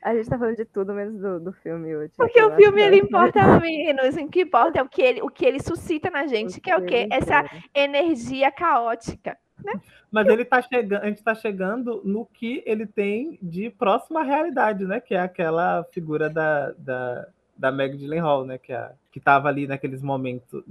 [0.01, 2.13] A gente tá falando de tudo menos do, do filme hoje.
[2.15, 4.15] Porque o filme ele importa menos.
[4.15, 6.71] O que importa é o que ele, o que ele suscita na gente, o que
[6.71, 7.09] é o quê?
[7.11, 7.43] Essa
[7.75, 9.37] energia caótica.
[9.63, 9.73] Né?
[10.09, 14.85] Mas ele tá chegando, a gente está chegando no que ele tem de próxima realidade,
[14.85, 15.01] né?
[15.01, 18.57] Que é aquela figura da, da, da Meg Gyllenhaal, né?
[18.57, 20.63] Que, é, que tava ali naqueles momentos.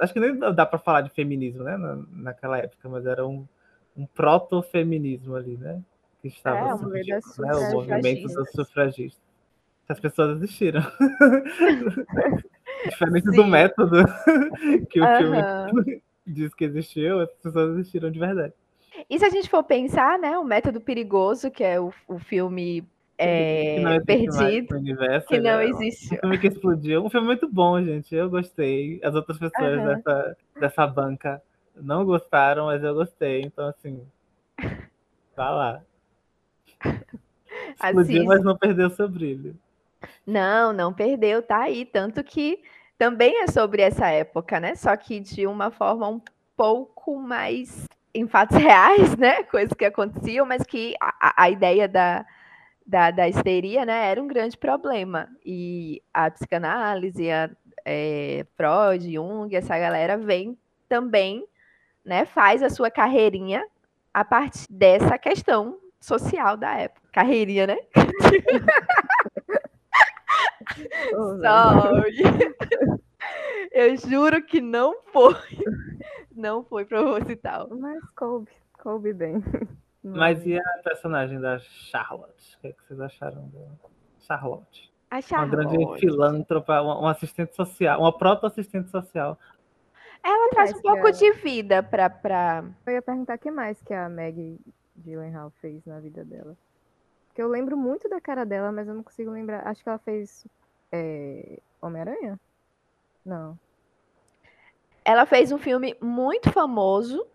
[0.00, 1.76] Acho que nem dá para falar de feminismo, né?
[1.76, 3.44] Na, naquela época, mas era um,
[3.96, 5.82] um proto-feminismo ali, né?
[6.22, 9.20] Que estava é, surgindo, né, o movimento dos sufragistas.
[9.88, 10.80] As pessoas existiram.
[12.88, 13.36] Diferente Sim.
[13.36, 14.04] do método
[14.88, 15.16] que o uhum.
[15.18, 18.54] filme diz que existiu, as pessoas existiram de verdade.
[19.10, 22.86] E se a gente for pensar, né, o método perigoso, que é o, o filme
[23.18, 25.66] é, que perdido, universo, que não né?
[25.66, 26.14] existe.
[26.14, 28.14] Um filme que explodiu, um filme muito bom, gente.
[28.14, 29.00] Eu gostei.
[29.02, 29.86] As outras pessoas uhum.
[29.86, 31.42] dessa, dessa banca
[31.76, 33.42] não gostaram, mas eu gostei.
[33.42, 34.00] Então, assim,
[35.34, 35.82] tá lá.
[37.74, 39.56] Explodiu, mas não perdeu seu brilho.
[40.26, 41.84] Não, não perdeu, tá aí.
[41.84, 42.62] Tanto que
[42.98, 44.74] também é sobre essa época, né?
[44.74, 46.20] Só que de uma forma um
[46.56, 49.42] pouco mais em fatos reais, né?
[49.44, 52.24] Coisas que aconteciam, mas que a, a ideia da,
[52.86, 55.28] da, da, histeria, né, era um grande problema.
[55.44, 57.50] E a psicanálise, a
[57.84, 60.56] é, Freud, Jung, essa galera vem
[60.88, 61.44] também,
[62.04, 63.64] né, faz a sua carreirinha
[64.12, 67.08] a partir dessa questão social da época.
[67.12, 67.78] Carreirinha, né?
[71.14, 72.16] Sorry.
[73.70, 75.34] Eu juro que não foi.
[76.34, 77.68] Não foi proposital.
[77.70, 78.50] Mas coube,
[78.82, 79.42] coube bem.
[80.02, 82.56] Mas e a personagem da Charlotte?
[82.56, 83.78] O que, é que vocês acharam dela?
[84.20, 84.92] Charlotte.
[85.10, 85.54] A Charlotte.
[85.54, 89.38] Uma grande filântropa, uma, assistente social, uma proto-assistente social.
[90.24, 92.08] Ela traz um pouco de vida para.
[92.10, 92.64] Pra...
[92.86, 94.58] Eu ia perguntar o que mais que a Meg
[95.02, 96.56] Gyllenhaal fez na vida dela.
[97.28, 99.66] Porque eu lembro muito da cara dela, mas eu não consigo lembrar.
[99.66, 100.46] Acho que ela fez
[100.92, 102.38] é, Homem-Aranha?
[103.24, 103.58] Não.
[105.04, 107.26] Ela fez um filme muito famoso,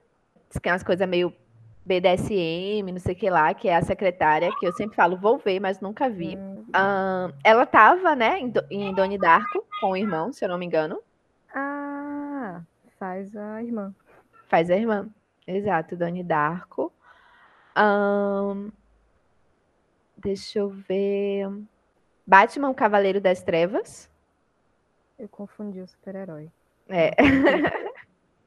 [0.61, 1.33] que é umas coisas meio
[1.85, 5.37] BDSM, não sei o que lá, que é a secretária, que eu sempre falo, vou
[5.37, 6.37] ver, mas nunca vi.
[6.37, 6.65] Hum.
[6.67, 10.65] Um, ela tava, né, em, em Doni Darko com o irmão, se eu não me
[10.65, 10.99] engano.
[11.53, 12.61] Ah,
[12.99, 13.95] faz a irmã.
[14.47, 15.09] Faz a irmã.
[15.47, 16.91] Exato, Doni Darko.
[17.77, 18.71] Um,
[20.17, 21.47] deixa eu ver.
[22.25, 24.09] Batman, Cavaleiro das Trevas.
[25.17, 26.51] Eu confundi o super-herói.
[26.89, 27.11] É.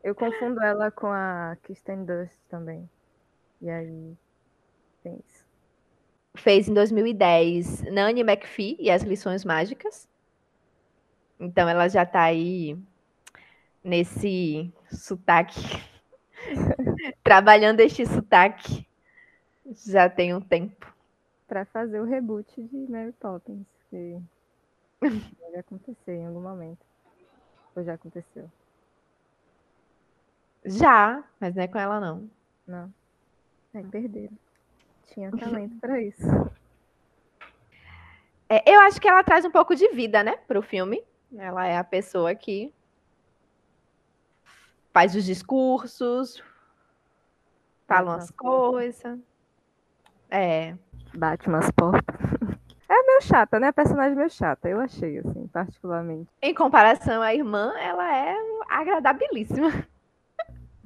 [0.03, 2.89] Eu confundo ela com a Kristen Dust também.
[3.61, 4.17] E aí
[5.03, 5.45] tem isso.
[6.35, 10.09] Fez em 2010 Nanny McPhee e as Lições Mágicas.
[11.39, 12.79] Então ela já tá aí
[13.85, 15.61] nesse sotaque.
[17.23, 18.87] Trabalhando este sotaque
[19.71, 20.93] já tem um tempo.
[21.47, 24.21] Para fazer o reboot de Mary Poppins, que
[25.01, 26.85] deve acontecer em algum momento.
[27.75, 28.51] Ou já aconteceu?
[30.65, 32.31] Já, mas não é com ela, não.
[32.67, 32.93] Não.
[33.75, 34.37] É, perderam.
[35.07, 36.27] Tinha talento para isso.
[38.49, 41.03] É, eu acho que ela traz um pouco de vida, né, pro filme.
[41.37, 42.73] Ela é a pessoa que
[44.93, 46.43] faz os discursos,
[47.87, 49.21] fala umas coisas.
[50.31, 50.75] É.
[51.15, 52.17] Bate umas portas.
[52.93, 53.69] É meio chata, né?
[53.69, 56.29] A personagem meio chata, eu achei, assim, particularmente.
[56.43, 58.35] Em comparação à irmã, ela é
[58.69, 59.71] agradabilíssima.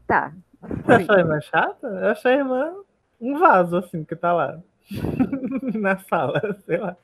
[0.06, 0.34] Tá.
[0.60, 1.86] Você achou a irmã chata?
[1.86, 2.74] Eu achei a irmã
[3.18, 4.60] um vaso, assim, que tá lá.
[5.80, 6.94] na sala, sei lá.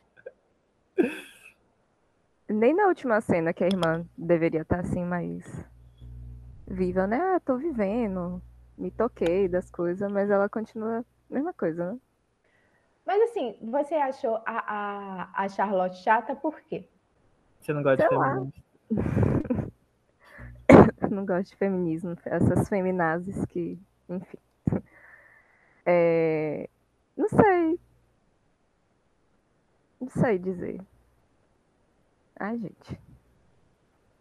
[2.46, 5.44] Nem na última cena que a irmã deveria estar tá, assim, mais
[6.68, 7.18] viva, né?
[7.18, 8.42] Ah, tô vivendo,
[8.76, 11.98] me toquei das coisas, mas ela continua a mesma coisa, né?
[13.06, 16.86] Mas assim, você achou a, a, a Charlotte chata por quê?
[17.60, 18.52] Você não gosta Sei de feminismo?
[21.10, 23.78] não gosto de feminismo, essas feminazes que,
[24.08, 24.38] enfim.
[25.84, 26.68] É,
[27.16, 27.80] não sei.
[30.00, 30.80] Não sei dizer.
[32.38, 32.98] Ai, gente.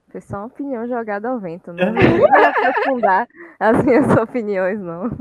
[0.09, 1.71] Foi só uma opinião jogada ao vento.
[1.71, 3.27] Não vou aprofundar
[3.59, 5.11] as minhas opiniões, não.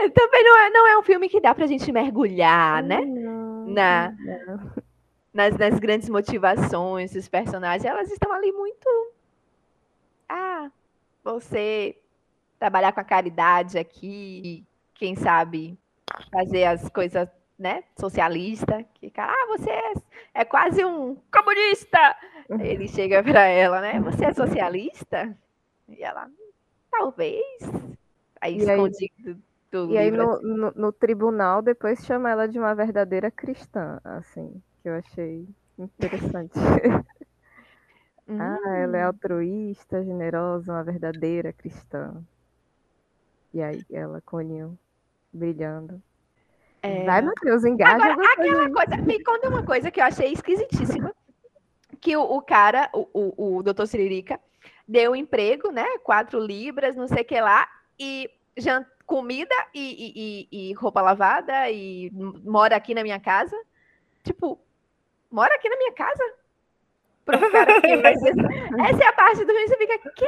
[0.00, 3.00] É, também não é, não é um filme que dá pra gente mergulhar, né?
[3.00, 4.72] Não, Na, não.
[5.32, 7.84] Nas, nas grandes motivações dos personagens.
[7.84, 8.88] Elas estão ali muito
[10.28, 10.70] ah,
[11.24, 11.96] você
[12.58, 15.78] trabalhar com a caridade aqui, quem sabe
[16.30, 17.28] fazer as coisas,
[17.58, 19.92] né, socialista, que cara, ah, você é,
[20.34, 22.16] é quase um comunista.
[22.60, 24.00] Ele chega para ela, né?
[24.00, 25.36] Você é socialista?
[25.88, 26.30] E ela,
[26.90, 27.62] talvez.
[28.40, 29.36] Aí e escondido aí,
[29.70, 34.62] do E aí no, no, no, tribunal depois chama ela de uma verdadeira cristã, assim,
[34.82, 35.46] que eu achei
[35.78, 36.58] interessante.
[36.58, 37.04] Hum.
[38.30, 39.06] Ah, ela é hum.
[39.06, 42.22] altruísta, generosa, uma verdadeira cristã.
[43.54, 44.78] E aí, ela com o olhinho
[45.32, 46.02] brilhando.
[46.82, 47.04] É...
[47.04, 47.94] Vai, Matheus, engaja.
[47.94, 51.14] Agora, aquela coisa, me conta uma coisa que eu achei esquisitíssima.
[52.00, 54.38] Que o, o cara, o, o, o doutor Siririca,
[54.86, 55.98] deu emprego, né?
[56.04, 57.66] Quatro libras, não sei o que lá,
[57.98, 58.86] e jant...
[59.08, 62.10] comida e, e, e roupa lavada e
[62.44, 63.56] mora aqui na minha casa.
[64.22, 64.60] Tipo,
[65.30, 66.22] mora aqui na minha casa?
[67.24, 70.26] pro cara mas essa é a parte do filme você fica, quê?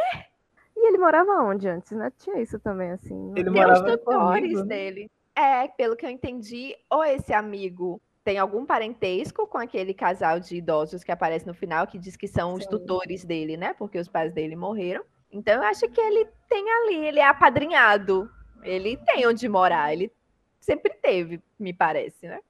[0.77, 2.11] E ele morava onde antes, né?
[2.19, 3.33] Tinha isso também, assim.
[3.37, 4.63] Ele tem os tutores comigo.
[4.65, 5.11] dele.
[5.37, 10.57] É, pelo que eu entendi, ou esse amigo tem algum parentesco com aquele casal de
[10.57, 12.59] idosos que aparece no final, que diz que são Sim.
[12.59, 13.75] os tutores dele, né?
[13.75, 15.03] Porque os pais dele morreram.
[15.31, 18.31] Então eu acho que ele tem ali, ele é apadrinhado.
[18.63, 20.13] Ele tem onde morar, ele
[20.59, 22.41] sempre teve, me parece, né?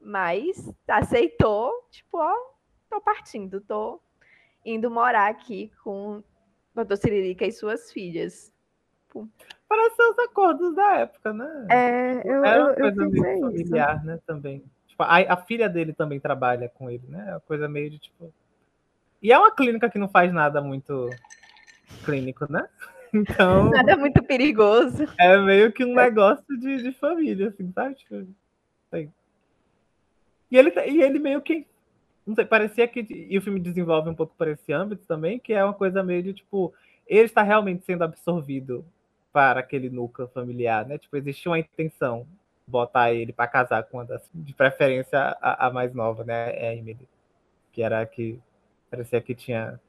[0.00, 2.32] Mas aceitou, tipo, ó,
[2.88, 4.00] tô partindo, tô
[4.64, 6.22] indo morar aqui com
[6.74, 6.96] Dr.
[6.96, 8.52] Siririca e suas filhas.
[9.68, 11.66] Parece ser os acordos da época, né?
[11.70, 14.06] É, eu, Era uma eu, coisa eu meio familiar, isso.
[14.06, 14.62] né, também.
[14.86, 17.24] Tipo, a, a, filha dele também trabalha com ele, né?
[17.28, 18.32] É uma coisa meio de, tipo...
[19.22, 21.08] E é uma clínica que não faz nada muito
[22.04, 22.68] clínico, né?
[23.16, 23.70] Então...
[23.70, 25.06] Nada muito perigoso.
[25.18, 27.94] É meio que um negócio de, de família, assim, sabe?
[27.94, 28.26] Tipo,
[28.90, 29.12] assim.
[30.50, 31.66] E ele, e ele meio que
[32.26, 33.06] não sei, parecia que.
[33.30, 36.22] E o filme desenvolve um pouco por esse âmbito também, que é uma coisa meio
[36.24, 36.74] de tipo.
[37.06, 38.84] Ele está realmente sendo absorvido
[39.32, 40.98] para aquele núcleo familiar, né?
[40.98, 42.26] Tipo, existia uma intenção
[42.66, 46.50] botar ele para casar com uma das, de preferência a, a, mais nova, né?
[46.56, 47.08] É a Emily,
[47.72, 48.40] que era a que
[48.90, 49.80] parecia que tinha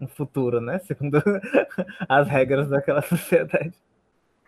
[0.00, 0.78] um futuro, né?
[0.86, 1.22] Segundo
[2.08, 3.74] as regras daquela sociedade.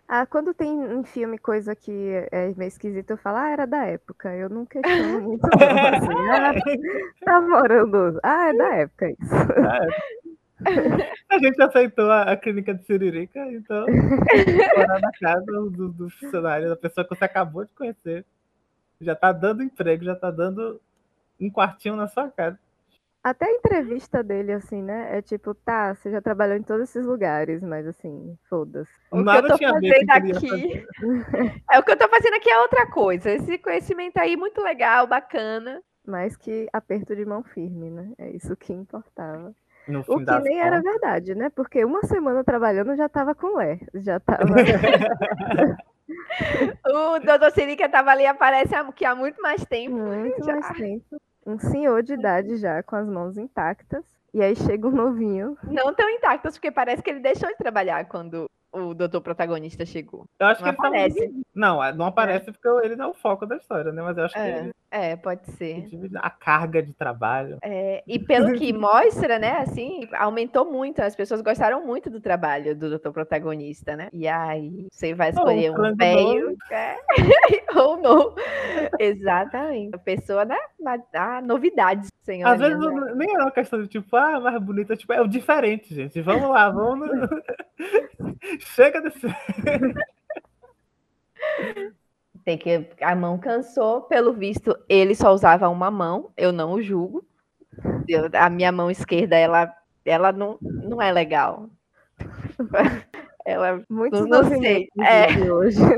[0.06, 1.92] Ah, quando tem um filme coisa que
[2.32, 4.34] é meio esquisita, eu falo, ah, era da época.
[4.34, 6.08] Eu não questiono muito não, assim.
[6.30, 8.18] Ah, tá morando.
[8.22, 9.34] Ah, é da época isso.
[9.34, 10.18] É.
[11.30, 13.86] A gente aceitou a, a, clínica de Siririca, então
[14.76, 18.24] morar na casa do, do funcionário, da pessoa que você acabou de conhecer.
[19.00, 20.80] Já tá dando emprego, já tá dando
[21.40, 22.58] um quartinho na sua casa.
[23.22, 25.18] Até a entrevista dele, assim, né?
[25.18, 28.90] É tipo, tá, você já trabalhou em todos esses lugares, mas assim, foda-se.
[29.10, 30.86] O Nada que eu tô fazendo aqui.
[31.70, 33.30] é o que eu tô fazendo aqui é outra coisa.
[33.30, 35.82] Esse conhecimento aí muito legal, bacana.
[36.06, 38.12] Mais que aperto de mão firme, né?
[38.18, 39.52] É isso que importava.
[40.06, 41.50] o que nem era verdade, né?
[41.50, 43.80] Porque uma semana trabalhando já tava com Lé.
[43.94, 44.54] Já tava.
[46.86, 49.96] o doutor Sirica tava ali, aparece aqui há muito mais tempo.
[49.96, 50.52] Muito já.
[50.52, 54.04] mais tempo um senhor de idade já, com as mãos intactas.
[54.34, 55.56] E aí chega um novinho.
[55.64, 60.26] Não tão intactas, porque parece que ele deixou de trabalhar quando o doutor protagonista chegou.
[60.38, 61.22] Eu acho não que aparece.
[61.22, 62.52] Ele Não, é, não aparece é.
[62.52, 64.02] porque ele não é o foco da história, né?
[64.02, 64.52] Mas eu acho é.
[64.52, 64.74] que ele...
[64.90, 65.86] É, pode ser.
[66.16, 67.58] A carga de trabalho.
[67.62, 71.00] É, e pelo que mostra, né, assim, aumentou muito.
[71.00, 74.08] As pessoas gostaram muito do trabalho do doutor protagonista, né?
[74.12, 76.96] E aí você vai escolher um velho é,
[77.78, 78.34] ou não.
[78.98, 79.94] Exatamente.
[79.94, 80.58] A pessoa, né?
[81.14, 82.48] A novidade, senhor.
[82.48, 82.78] Às vezes
[83.14, 86.20] nem é uma questão de tipo, ah, mais bonita, tipo, é o diferente, gente.
[86.22, 87.10] Vamos lá, vamos.
[88.60, 89.26] Chega desse.
[92.48, 92.88] Tem que.
[93.02, 97.22] A mão cansou, pelo visto, ele só usava uma mão, eu não o julgo.
[98.08, 99.70] Eu, a minha mão esquerda, ela,
[100.02, 101.68] ela não, não é legal.
[103.44, 104.88] Ela muito não, não sei.
[105.00, 105.50] É.
[105.50, 105.80] Hoje,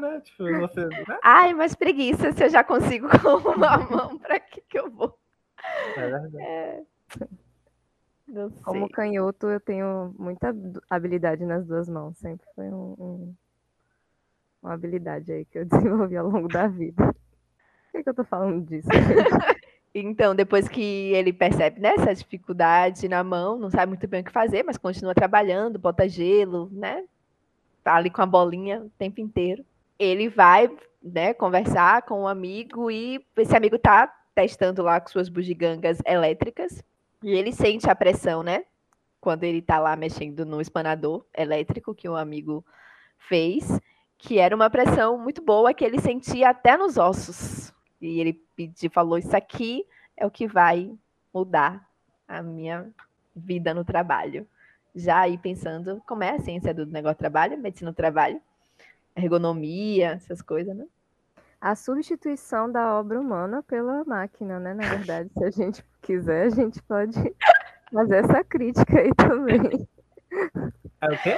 [0.00, 0.20] né?
[0.24, 1.18] Tipo, você, né?
[1.22, 5.16] Ai, mas preguiça, se eu já consigo com uma mão, para que, que eu vou?
[5.96, 6.40] É verdade.
[6.40, 6.82] É.
[8.64, 10.52] Como canhoto, eu tenho muita
[10.90, 12.18] habilidade nas duas mãos.
[12.18, 13.34] Sempre foi um, um,
[14.68, 17.06] uma habilidade aí que eu desenvolvi ao longo da vida.
[17.06, 18.88] Por que, que eu tô falando disso?
[19.94, 24.24] então, depois que ele percebe né, essa dificuldade na mão, não sabe muito bem o
[24.24, 27.04] que fazer, mas continua trabalhando, bota gelo, né?
[27.82, 29.64] Tá ali com a bolinha o tempo inteiro.
[29.98, 30.70] Ele vai
[31.02, 36.84] né, conversar com um amigo e esse amigo tá testando lá com suas bugigangas elétricas
[37.22, 38.64] e ele sente a pressão, né?
[39.20, 42.64] Quando ele tá lá mexendo no espanador elétrico que o um amigo
[43.16, 43.80] fez,
[44.18, 47.72] que era uma pressão muito boa que ele sentia até nos ossos.
[48.00, 50.92] E ele pediu, falou: Isso aqui é o que vai
[51.32, 51.88] mudar
[52.26, 52.90] a minha
[53.34, 54.46] vida no trabalho.
[54.94, 58.40] Já aí pensando como é a ciência do negócio de trabalho, medicina do trabalho,
[59.16, 60.84] ergonomia, essas coisas, né?
[61.60, 64.74] a substituição da obra humana pela máquina, né?
[64.74, 67.12] Na verdade, se a gente quiser, a gente pode
[67.92, 69.88] fazer essa crítica aí também.
[71.00, 71.36] É o quê?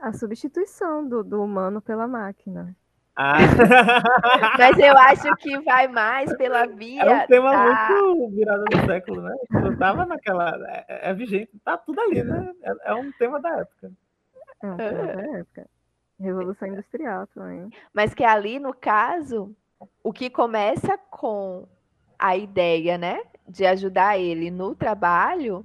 [0.00, 2.74] A substituição do, do humano pela máquina.
[3.16, 3.36] Ah.
[4.58, 7.02] Mas eu acho que vai mais pela via.
[7.02, 7.88] É um tema da...
[7.90, 9.36] muito virado do século, né?
[9.62, 10.56] Eu tava naquela.
[10.88, 12.52] É, é, vigente, tá tudo ali, né?
[12.62, 13.92] É, é um tema da época.
[14.62, 15.66] É um tema da época.
[16.18, 17.70] Revolução Industrial também.
[17.92, 19.54] Mas que ali, no caso,
[20.02, 21.66] o que começa com
[22.18, 25.64] a ideia, né, de ajudar ele no trabalho,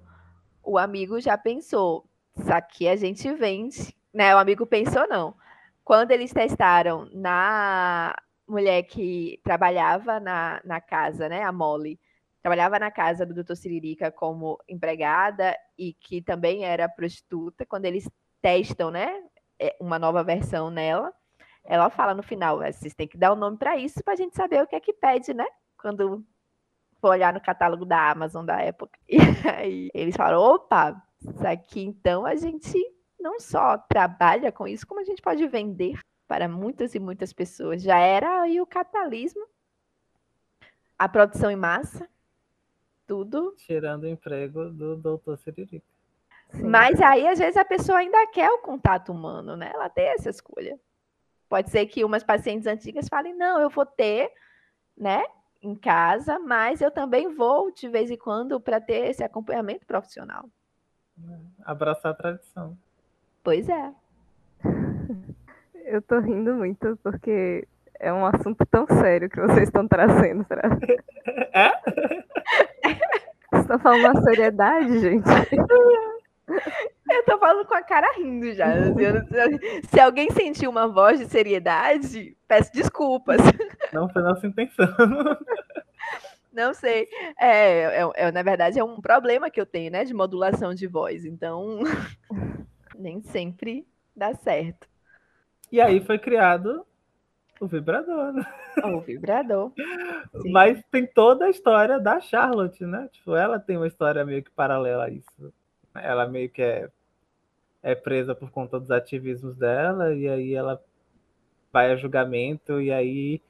[0.64, 2.06] o amigo já pensou,
[2.38, 4.34] isso aqui a gente vende, né?
[4.34, 5.36] O amigo pensou não.
[5.84, 8.16] Quando eles testaram na
[8.48, 12.00] mulher que trabalhava na, na casa, né, a Molly,
[12.42, 13.56] trabalhava na casa do Dr.
[13.56, 18.10] Siririca como empregada e que também era prostituta, quando eles
[18.42, 19.22] testam, né,
[19.60, 21.12] é, uma nova versão nela,
[21.64, 24.18] ela fala no final, vocês têm que dar o um nome para isso para a
[24.18, 25.46] gente saber o que é que pede, né?
[25.82, 26.24] Quando
[27.02, 28.98] for olhar no catálogo da Amazon da época.
[29.10, 29.18] E
[29.50, 32.95] aí eles falam, opa, isso aqui então a gente
[33.26, 37.82] não só trabalha com isso, como a gente pode vender para muitas e muitas pessoas.
[37.82, 39.48] Já era aí o capitalismo,
[40.98, 42.08] a produção em massa,
[43.08, 43.56] tudo.
[43.58, 45.84] Tirando o emprego do doutor Siririca.
[46.54, 49.72] Mas aí, às vezes, a pessoa ainda quer o contato humano, né?
[49.74, 50.80] Ela tem essa escolha.
[51.50, 54.32] Pode ser que umas pacientes antigas falem, não, eu vou ter,
[54.96, 55.24] né,
[55.62, 60.48] em casa, mas eu também vou de vez em quando para ter esse acompanhamento profissional.
[61.64, 62.78] Abraçar a tradição.
[63.46, 63.92] Pois é.
[65.86, 67.68] Eu tô rindo muito porque
[68.00, 70.64] é um assunto tão sério que vocês estão trazendo para.
[71.54, 71.72] É?
[73.50, 75.30] Vocês estão falando uma seriedade, gente.
[77.10, 78.66] Eu tô falando com a cara rindo já.
[79.90, 83.40] Se alguém sentiu uma voz de seriedade, peço desculpas.
[83.94, 84.94] Não foi nossa intenção.
[86.52, 87.08] Não sei.
[87.40, 90.04] É, é, é, na verdade, é um problema que eu tenho, né?
[90.04, 91.24] De modulação de voz.
[91.24, 91.80] Então,
[93.00, 94.88] nem sempre dá certo.
[95.72, 96.86] E aí foi criado
[97.60, 98.46] o vibrador, né?
[98.84, 99.72] O vibrador.
[100.42, 100.52] Sim.
[100.52, 103.10] Mas tem toda a história da Charlotte, né?
[103.12, 105.54] Tipo, ela tem uma história meio que paralela a isso.
[105.94, 106.90] Ela meio que é,
[107.82, 110.82] é presa por conta dos ativismos dela, e aí ela
[111.72, 113.42] vai a julgamento, e aí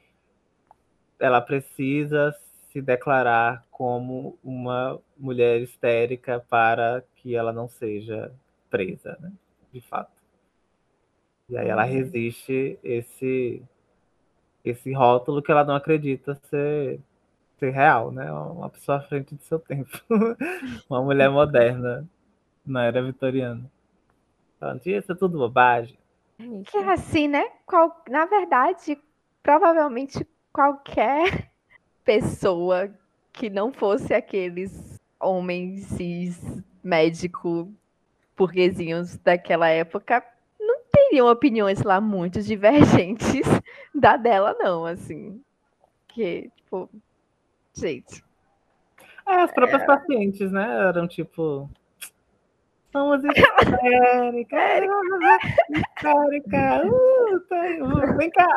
[1.20, 2.36] ela precisa
[2.72, 8.32] se declarar como uma mulher histérica para que ela não seja
[8.70, 9.32] presa, né?
[9.72, 10.12] De fato.
[11.50, 11.92] E aí ela uhum.
[11.92, 13.62] resiste esse
[14.66, 17.00] esse rótulo que ela não acredita ser,
[17.60, 18.32] ser real, né?
[18.32, 20.02] Uma pessoa à frente do seu tempo.
[20.90, 22.08] uma mulher moderna
[22.66, 23.70] na era vitoriana.
[24.58, 25.96] Então, isso é tudo bobagem.
[26.66, 27.46] Que é assim, né?
[27.66, 28.98] Qual, na verdade,
[29.44, 31.52] provavelmente qualquer
[32.04, 32.90] pessoa
[33.32, 36.42] que não fosse aqueles homens cis
[36.84, 37.72] médico
[38.36, 40.24] burguesinhos daquela época
[40.60, 43.46] não teriam opiniões lá muito divergentes
[43.94, 45.42] da dela, não, assim.
[46.08, 46.90] Que, tipo,
[47.74, 48.24] gente.
[49.28, 49.86] É, as próprias é...
[49.86, 50.88] pacientes, né?
[50.88, 51.70] Eram tipo.
[52.92, 54.58] Somos histérica,
[55.70, 58.48] histérica, uh, tá, uh, vem cá.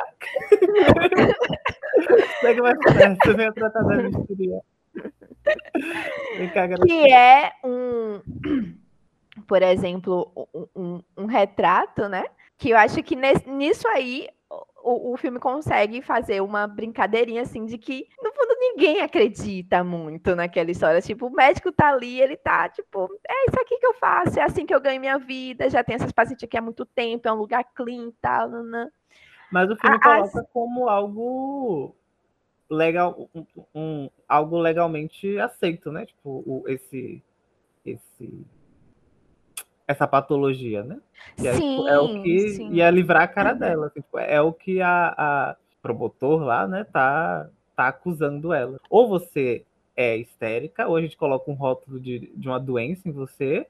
[2.41, 4.61] Segue mais perto, vem tratar da bisteria.
[6.37, 8.21] Vem cá, Que é um,
[9.47, 10.31] por exemplo,
[10.75, 12.25] um, um, retrato, né?
[12.57, 14.29] Que eu acho que nesse, nisso aí
[14.83, 20.35] o, o filme consegue fazer uma brincadeirinha assim de que, no fundo, ninguém acredita muito
[20.35, 21.01] naquela história.
[21.01, 24.43] Tipo, o médico tá ali, ele tá, tipo, é isso aqui que eu faço, é
[24.43, 27.33] assim que eu ganho minha vida, já tem essas pacientes aqui há muito tempo, é
[27.33, 28.49] um lugar clean e tal.
[28.49, 28.89] Nanã.
[29.51, 31.95] Mas o filme coloca como algo
[32.71, 36.07] legal, um, um, algo legalmente aceito, né?
[36.07, 37.23] Tipo, o, esse,
[37.85, 38.47] esse
[39.89, 40.99] essa patologia, né?
[41.39, 42.73] E sim, tipo, é o que sim.
[42.75, 43.87] ia livrar a cara dela.
[43.87, 48.79] Assim, tipo, é o que a, a promotor lá, né, tá, tá acusando ela.
[48.91, 49.65] Ou você
[49.97, 53.67] é histérica, ou a gente coloca um rótulo de, de uma doença em você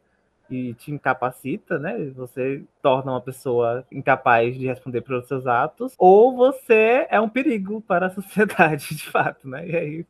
[0.50, 2.10] e te incapacita, né?
[2.16, 7.80] Você torna uma pessoa incapaz de responder pelos seus atos, ou você é um perigo
[7.82, 9.68] para a sociedade, de fato, né?
[9.68, 10.06] E aí.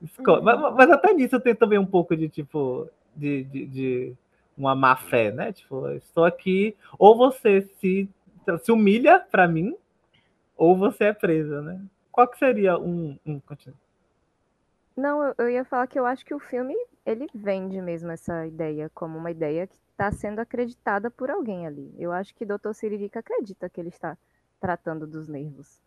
[0.00, 0.42] Uhum.
[0.42, 2.88] Mas, mas, até nisso tem também um pouco de tipo.
[3.14, 4.16] de, de, de
[4.56, 5.52] uma má fé, né?
[5.52, 8.08] Tipo, estou aqui, ou você se,
[8.62, 9.76] se humilha para mim,
[10.56, 11.80] ou você é presa, né?
[12.10, 13.40] Qual que seria um, um
[14.96, 18.90] Não, eu ia falar que eu acho que o filme ele vende mesmo essa ideia
[18.94, 21.94] como uma ideia que está sendo acreditada por alguém ali.
[21.98, 22.72] Eu acho que o Dr.
[22.72, 24.16] Siririca acredita que ele está
[24.58, 25.80] tratando dos nervos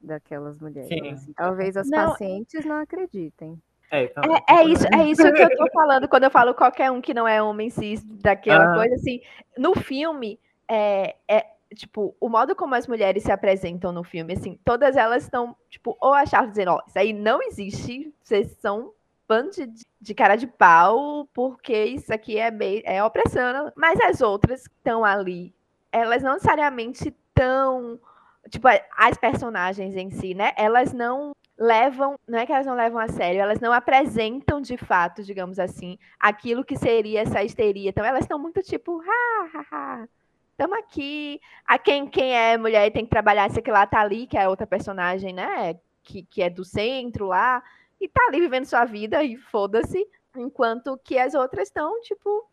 [0.00, 1.22] daquelas mulheres.
[1.22, 1.32] Assim.
[1.32, 3.60] Talvez as não, pacientes não acreditem.
[3.90, 6.90] É, então, é, é, isso, é isso que eu tô falando quando eu falo qualquer
[6.90, 8.76] um que não é homem cis, daquela ah.
[8.76, 9.20] coisa assim.
[9.56, 14.58] No filme, é, é, tipo, o modo como as mulheres se apresentam no filme, assim,
[14.64, 18.92] todas elas estão, tipo, ou achavam dizendo, ó, isso aí não existe, vocês são
[19.26, 23.70] bando de, de, cara de pau, porque isso aqui é, bem, é opressão.
[23.76, 25.54] Mas as outras que estão ali,
[25.92, 28.00] elas não necessariamente estão.
[28.48, 30.52] Tipo, as personagens em si, né?
[30.56, 34.76] Elas não levam, não é que elas não levam a sério, elas não apresentam de
[34.76, 37.90] fato, digamos assim, aquilo que seria essa histeria.
[37.90, 40.08] Então elas estão muito tipo, ha, ha, ha.
[40.52, 41.40] Estamos aqui.
[41.64, 44.48] A quem, quem é mulher tem que trabalhar, sei que lá tá ali, que é
[44.48, 45.74] outra personagem, né?
[46.02, 47.62] Que, que é do centro lá,
[48.00, 50.06] e tá ali vivendo sua vida e foda-se.
[50.36, 52.48] Enquanto que as outras estão, tipo,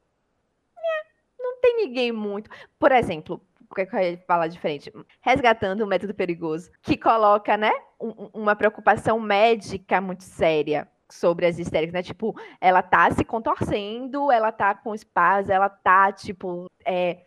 [1.45, 2.49] não tem ninguém muito.
[2.79, 3.41] Por exemplo,
[3.75, 4.91] que eu falar diferente?
[5.21, 11.59] Resgatando o método perigoso, que coloca, né, um, uma preocupação médica muito séria sobre as
[11.59, 12.01] histéricas, né?
[12.01, 17.25] Tipo, ela tá se contorcendo, ela tá com espasmo, ela tá, tipo, é,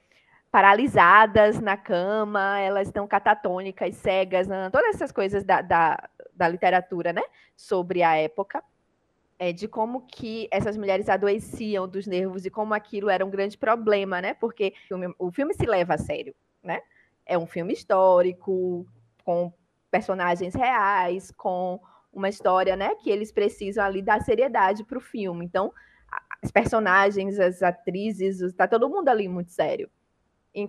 [0.50, 7.22] paralisadas na cama, elas estão catatônicas, cegas, todas essas coisas da, da, da literatura, né?
[7.56, 8.62] Sobre a época
[9.38, 13.56] é, de como que essas mulheres adoeciam dos nervos e como aquilo era um grande
[13.56, 14.34] problema, né?
[14.34, 16.80] Porque o filme, o filme se leva a sério, né?
[17.24, 18.86] É um filme histórico,
[19.24, 19.52] com
[19.90, 21.80] personagens reais, com
[22.12, 22.94] uma história, né?
[22.96, 25.44] Que eles precisam ali dar seriedade para o filme.
[25.44, 25.72] Então,
[26.42, 29.88] as personagens, as atrizes, está todo mundo ali muito sério.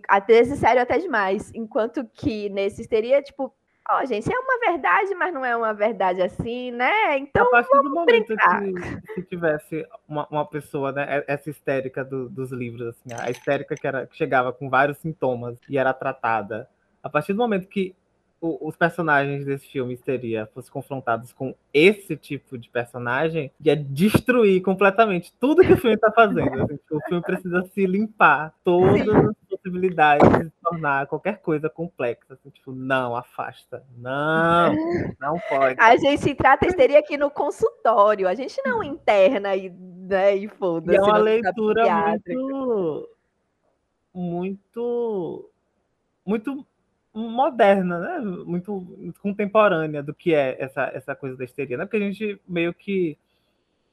[0.08, 1.52] Às vezes sério até demais.
[1.56, 3.54] Enquanto que nesse teria, tipo,
[3.92, 7.18] Ó, oh, gente, é uma verdade, mas não é uma verdade assim, né?
[7.18, 7.48] Então.
[7.48, 12.52] A partir do momento que, que, tivesse uma, uma pessoa, né, essa histérica do, dos
[12.52, 16.70] livros, assim, a histérica que, era, que chegava com vários sintomas e era tratada,
[17.02, 17.96] a partir do momento que
[18.42, 24.62] o, os personagens desse filme teria fossem confrontados com esse tipo de personagem, ia destruir
[24.62, 26.64] completamente tudo que o filme está fazendo.
[26.64, 32.34] Assim, o filme precisa se limpar todas as possibilidades de tornar qualquer coisa complexa.
[32.34, 33.84] Assim, tipo, não, afasta.
[33.98, 34.74] Não,
[35.20, 35.80] não pode.
[35.80, 40.98] A gente trata histeria aqui no consultório, a gente não interna e, né, e foda-se.
[40.98, 41.84] É uma leitura
[42.24, 43.10] muito,
[44.14, 45.50] muito,
[46.26, 46.66] muito
[47.20, 48.20] moderna, né?
[48.20, 51.86] Muito, muito, contemporânea do que é essa, essa coisa da histeria, né?
[51.86, 53.18] Porque a gente meio que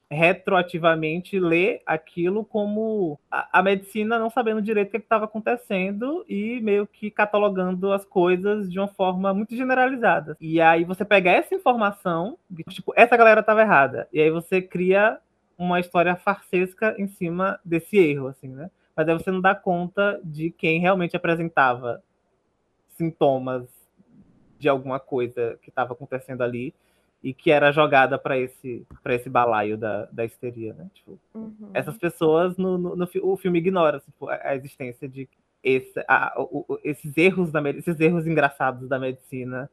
[0.09, 6.61] retroativamente lê aquilo como a, a medicina não sabendo direito o que estava acontecendo e
[6.61, 10.37] meio que catalogando as coisas de uma forma muito generalizada.
[10.39, 12.37] E aí você pega essa informação,
[12.69, 15.19] tipo, essa galera estava errada, e aí você cria
[15.57, 18.69] uma história farsesca em cima desse erro, assim, né?
[18.95, 22.01] Mas aí você não dá conta de quem realmente apresentava
[22.97, 23.67] sintomas
[24.59, 26.73] de alguma coisa que estava acontecendo ali
[27.23, 30.89] e que era jogada para esse para esse balaio da, da histeria, né?
[30.93, 31.71] Tipo, uhum.
[31.73, 35.27] essas pessoas no, no, no, o filme ignora tipo, a, a, existência de
[35.63, 39.69] esse, a, o, esses erros da esses erros engraçados da medicina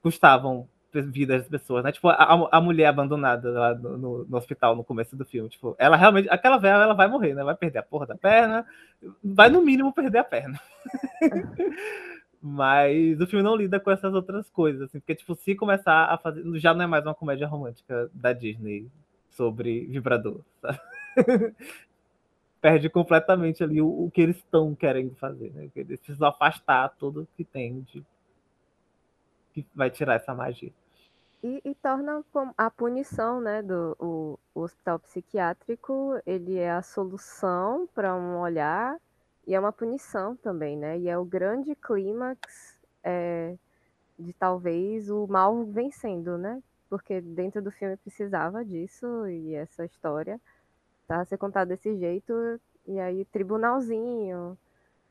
[0.00, 1.92] custavam vidas das pessoas, né?
[1.92, 5.96] Tipo, a, a mulher abandonada lá no, no, hospital no começo do filme, tipo, ela
[5.96, 7.44] realmente, aquela velha, ela vai morrer, né?
[7.44, 8.66] Vai perder a porra da perna,
[9.22, 10.60] vai no mínimo perder a perna.
[12.40, 16.16] Mas o filme não lida com essas outras coisas, assim, porque, tipo, se começar a
[16.16, 16.44] fazer.
[16.58, 18.86] Já não é mais uma comédia romântica da Disney
[19.30, 20.78] sobre vibrador, sabe?
[22.60, 25.68] Perde completamente ali o, o que eles estão querendo fazer, né?
[25.74, 28.04] Eles precisam afastar tudo que tem de.
[29.74, 30.72] Vai tirar essa magia.
[31.42, 32.24] E, e, torna
[32.56, 38.98] a punição, né, do o, o, hospital psiquiátrico, ele é a solução para um olhar
[39.46, 40.98] e é uma punição também, né?
[40.98, 43.56] E é o grande clímax é,
[44.18, 46.60] de talvez o mal vencendo, né?
[46.90, 50.40] Porque dentro do filme precisava disso e essa história
[51.06, 52.34] tá a ser contada desse jeito
[52.86, 54.58] e aí tribunalzinho,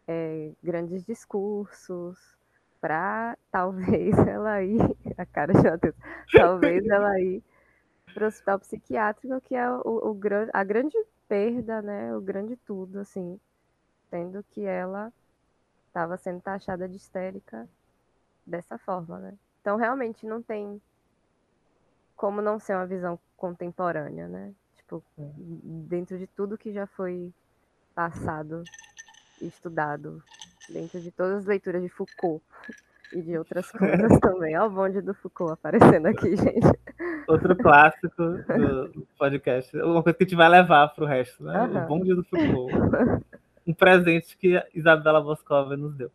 [0.08, 2.37] é, grandes discursos
[2.88, 4.80] para talvez ela ir
[5.18, 5.94] a cara de
[6.32, 7.44] talvez ela ir
[8.14, 10.20] para o hospital psiquiátrico que é o, o,
[10.54, 12.16] a grande perda, né?
[12.16, 13.38] O grande tudo assim
[14.10, 15.12] tendo que ela
[15.88, 17.68] estava sendo taxada de histérica
[18.46, 19.34] dessa forma, né?
[19.60, 20.82] Então realmente não tem
[22.16, 24.54] como não ser uma visão contemporânea, né?
[24.78, 27.34] Tipo, dentro de tudo que já foi
[27.94, 28.64] passado
[29.42, 30.24] e estudado,
[30.70, 32.44] dentro de todas as leituras de Foucault
[33.14, 34.58] e de outras coisas também.
[34.58, 36.68] Olha o bonde do Foucault aparecendo aqui, gente.
[37.28, 39.76] Outro clássico do podcast.
[39.78, 41.62] Uma coisa que a gente vai levar para o resto, né?
[41.62, 41.84] Uhum.
[41.84, 42.74] O bonde do Foucault.
[43.68, 46.10] um presente que a Isabela Boscova nos deu.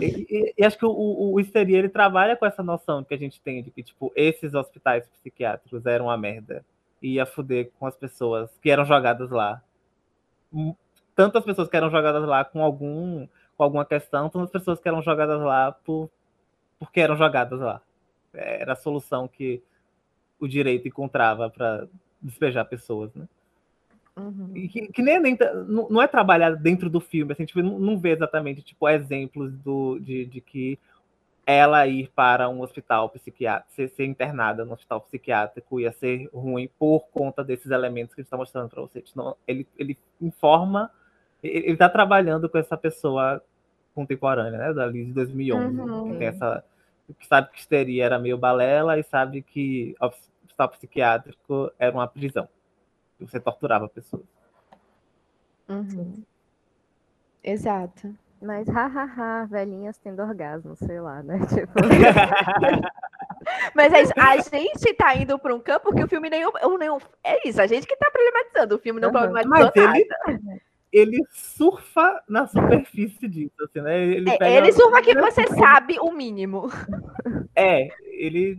[0.00, 3.14] E, e, e acho que o, o, o Histeria, ele trabalha com essa noção que
[3.14, 6.64] a gente tem de que, tipo, esses hospitais psiquiátricos eram uma merda.
[7.02, 9.62] E ia fuder com as pessoas que eram jogadas lá.
[11.14, 13.26] Tanto as pessoas que eram jogadas lá com algum
[13.56, 16.10] com alguma questão, tanto as pessoas que eram jogadas lá por,
[16.78, 17.80] porque eram jogadas lá.
[18.32, 19.62] Era a solução que
[20.38, 21.86] o direito encontrava para
[22.20, 23.28] despejar pessoas, né?
[24.16, 24.52] Uhum.
[24.52, 25.36] Que, que, nem, nem
[25.66, 29.52] não, não, é trabalhado dentro do filme, assim, tipo, não, não vê exatamente tipo, exemplos
[29.58, 30.78] do, de, de que
[31.46, 36.70] ela ir para um hospital psiquiátrico, ser, ser, internada no hospital psiquiátrico ia ser ruim
[36.78, 39.02] por conta desses elementos que ele está mostrando para você.
[39.46, 40.90] Ele, ele informa,
[41.48, 43.42] ele está trabalhando com essa pessoa
[43.94, 46.12] contemporânea, né, dali de 2011, uhum.
[46.12, 46.64] que, tem essa,
[47.18, 52.08] que sabe que histeria era meio balela e sabe que o hospital psiquiátrico era uma
[52.08, 52.48] prisão
[53.18, 54.24] que você torturava pessoas.
[55.68, 56.22] Uhum.
[57.42, 58.14] Exato.
[58.42, 61.38] Mas hahaha, velhinhas tendo orgasmo, sei lá, né?
[61.48, 61.72] Tipo...
[63.74, 66.98] Mas é isso, a gente tá indo para um campo que o filme nenhum, nenhum.
[67.22, 69.14] É isso, a gente que tá problematizando, o filme não uhum.
[69.14, 70.60] problematizou Mas ele,
[70.94, 74.00] ele surfa na superfície disso, assim, né?
[74.00, 76.68] Ele, é, ele surfa que você sabe o mínimo.
[77.56, 78.56] É, ele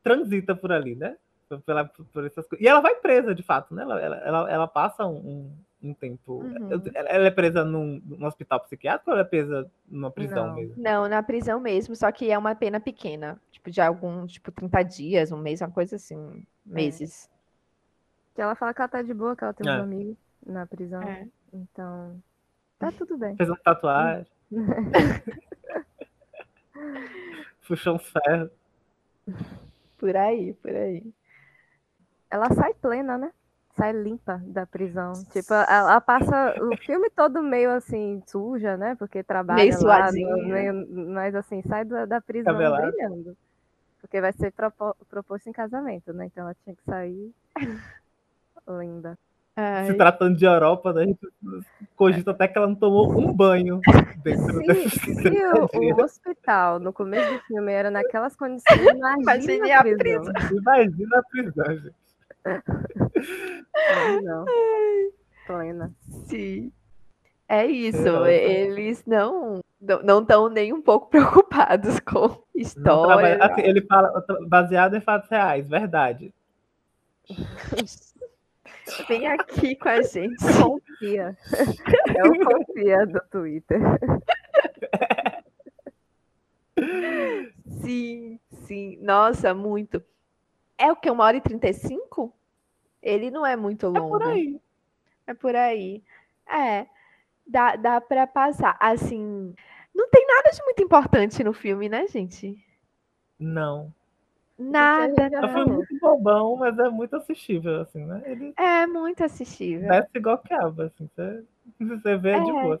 [0.00, 1.16] transita por ali, né?
[1.64, 2.64] pela, por essas coisas.
[2.64, 3.82] E ela vai presa, de fato, né?
[3.82, 5.50] Ela, ela, ela passa um,
[5.82, 6.34] um tempo.
[6.34, 6.68] Uhum.
[6.94, 10.54] Ela é presa num, num, hospital psiquiátrico ou ela é presa numa prisão não.
[10.54, 10.74] mesmo?
[10.76, 13.40] Não, na prisão mesmo, só que é uma pena pequena.
[13.50, 17.28] Tipo, de algum, tipo, 30 dias, um mês, uma coisa assim, meses.
[17.32, 18.34] É.
[18.36, 19.78] Que ela fala que ela tá de boa, que ela tem é.
[19.78, 20.16] um amigo
[20.46, 21.02] na prisão.
[21.02, 21.26] É.
[21.52, 22.22] Então,
[22.78, 23.36] tá tudo bem.
[23.36, 24.26] Fez uma tatuagem.
[27.66, 28.48] Puxou um ferro.
[29.98, 31.12] Por aí, por aí
[32.30, 33.32] ela sai plena, né?
[33.76, 35.12] Sai limpa da prisão.
[35.32, 38.96] Tipo, ela passa o filme todo meio assim, suja, né?
[38.96, 42.90] Porque trabalha meio lá, meio, mas assim, sai da, da prisão Cabelado.
[42.90, 43.36] brilhando.
[44.00, 46.26] Porque vai ser propo, proposto em casamento, né?
[46.26, 47.32] Então ela tinha que sair
[48.80, 49.16] linda.
[49.60, 49.86] Ai.
[49.86, 51.18] Se tratando de Europa, né, a gente
[51.96, 53.80] cogita até que ela não tomou um banho
[54.22, 55.10] dentro se
[55.98, 60.32] o, hospital no começo do filme era naquelas condições, imagina, imagina a prisão.
[60.52, 61.94] Imagina a prisão, gente.
[64.22, 64.44] Não,
[65.44, 65.92] Plena.
[66.26, 66.70] Sim.
[67.48, 73.44] É isso, eles não não estão nem um pouco preocupados com história.
[73.44, 76.32] Assim, ele fala baseado em fatos reais, verdade.
[79.08, 80.36] Vem aqui com a gente.
[80.62, 81.36] Confia.
[82.16, 83.80] É o confia do Twitter.
[87.82, 88.98] Sim, sim.
[89.00, 90.02] Nossa, muito.
[90.76, 91.10] É o que?
[91.10, 92.32] Uma hora e trinta e cinco?
[93.02, 94.16] Ele não é muito longo.
[94.16, 94.60] É por aí.
[95.26, 96.02] É por aí.
[96.48, 96.86] É.
[97.46, 98.76] Dá, dá pra passar.
[98.80, 99.54] Assim.
[99.94, 102.64] Não tem nada de muito importante no filme, né, gente?
[103.38, 103.92] Não.
[104.58, 105.26] Nada.
[105.26, 108.22] É foi muito bobão, mas é muito assistível, assim, né?
[108.26, 109.88] Ele é muito assistível.
[109.88, 111.08] Desce igual que aba, assim.
[111.14, 111.44] Você,
[111.78, 112.40] você vê é.
[112.40, 112.80] de boa.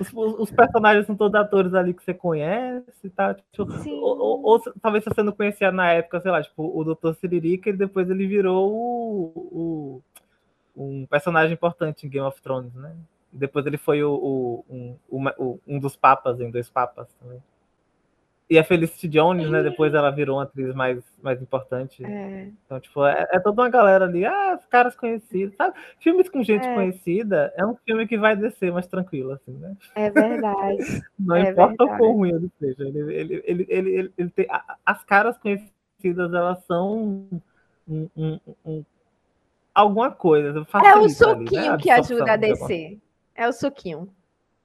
[0.00, 3.34] Os, os, personagens são todos atores ali que você conhece, tá?
[3.34, 7.14] Tipo, ou, ou, ou, talvez você não conhecia na época, sei lá, tipo, o Dr.
[7.14, 10.02] Siririca, e depois ele virou o,
[10.74, 12.96] o, um personagem importante em Game of Thrones, né?
[13.32, 14.96] E depois ele foi o, o, um,
[15.38, 17.42] o, um dos papas em Dois Papas também.
[18.48, 19.62] E a Felicity Jones, né?
[19.62, 22.04] Depois ela virou uma atriz mais, mais importante.
[22.04, 22.50] É.
[22.66, 25.74] Então, tipo, é, é, toda uma galera ali, ah, os caras conhecidos, sabe?
[25.98, 26.74] Filmes com gente é.
[26.74, 29.74] conhecida é um filme que vai descer mais tranquilo, assim, né?
[29.94, 30.76] É verdade.
[31.18, 31.94] Não é importa verdade.
[31.94, 32.82] o quão ruim ele seja.
[32.82, 34.46] Ele, ele, ele, ele, ele, ele tem,
[34.84, 37.30] as caras conhecidas, elas são
[37.88, 38.84] um, um, um,
[39.74, 40.66] alguma coisa.
[40.84, 41.78] É o suquinho ali, né?
[41.78, 42.98] que ajuda a descer.
[43.34, 44.08] É o suquinho.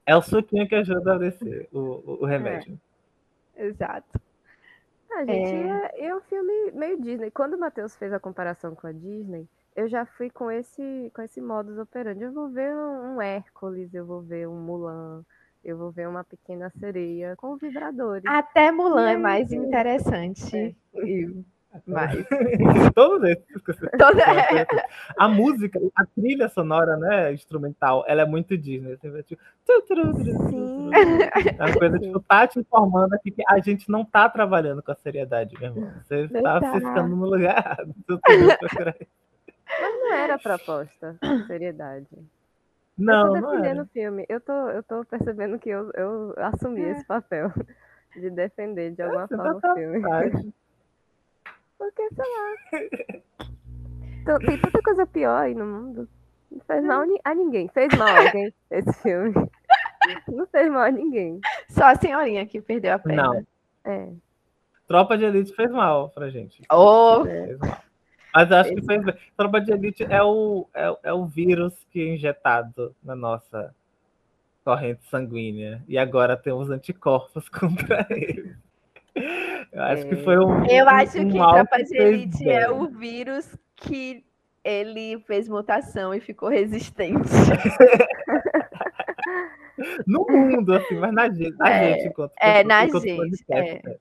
[0.06, 2.78] É o suquinho que ajuda a descer o, o, o remédio.
[3.60, 3.66] É.
[3.66, 4.20] Exato.
[5.12, 6.06] Ah, gente, é...
[6.06, 7.32] é, um filme meio Disney.
[7.32, 11.22] Quando o Matheus fez a comparação com a Disney, eu já fui com esse, com
[11.22, 12.24] esse modus operandi.
[12.24, 15.26] Eu vou ver um, um Hércules, eu vou ver um Mulan,
[15.64, 18.26] eu vou ver uma pequena sereia com vibradores.
[18.28, 20.76] Até Mulan é mais interessante.
[20.96, 21.59] É.
[21.86, 22.26] Mas...
[22.96, 23.46] Todos esses.
[23.98, 24.24] Toda...
[25.18, 28.94] A música, a trilha sonora, né, instrumental, ela é muito Disney.
[28.94, 29.42] Assim, tipo...
[30.50, 30.90] Sim.
[31.58, 34.92] É uma coisa, tipo, tá te informando aqui que a gente não tá trabalhando com
[34.92, 35.92] a seriedade, meu irmão.
[36.04, 37.78] Você tá se ficando no lugar.
[38.08, 41.16] Mas não era a proposta,
[41.46, 42.08] seriedade.
[42.98, 44.26] Não, eu tô defendendo o filme.
[44.28, 46.92] Eu tô, eu tô percebendo que eu, eu assumi é.
[46.92, 47.54] esse papel
[48.16, 50.02] de defender de alguma forma tá o filme.
[51.80, 52.26] Porque, sei
[54.26, 54.38] lá.
[54.40, 56.10] Tem tanta coisa pior aí no mundo.
[56.52, 57.70] Não fez mal a ninguém.
[57.70, 59.34] Fez mal a alguém esse filme.
[60.28, 61.40] Não fez mal a ninguém.
[61.70, 63.24] Só a senhorinha que perdeu a perna.
[63.24, 63.48] Não.
[63.86, 64.10] É.
[64.88, 66.62] Tropa de Elite fez mal pra gente.
[66.72, 67.24] Oh.
[67.24, 67.82] Fez mal.
[68.34, 69.16] Mas acho que fez bem.
[69.38, 73.74] Tropa de Elite é o, é, é o vírus que é injetado na nossa
[74.64, 75.84] corrente sanguínea.
[75.88, 78.56] E agora temos anticorpos contra ele.
[79.72, 80.66] Eu acho que foi um.
[80.66, 84.24] Eu acho um que Tropa de Elite é o vírus que
[84.64, 87.30] ele fez mutação e ficou resistente.
[90.06, 93.46] no mundo, assim, mas na gente, na é, gente enquanto, é, na gente.
[93.50, 93.82] É.
[93.84, 93.96] Né?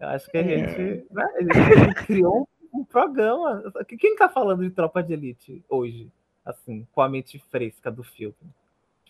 [0.00, 3.62] Eu acho que a gente, né, a gente criou um, um programa.
[3.86, 6.10] Quem está falando de Tropa de Elite hoje,
[6.44, 8.34] assim, com a mente fresca do filme?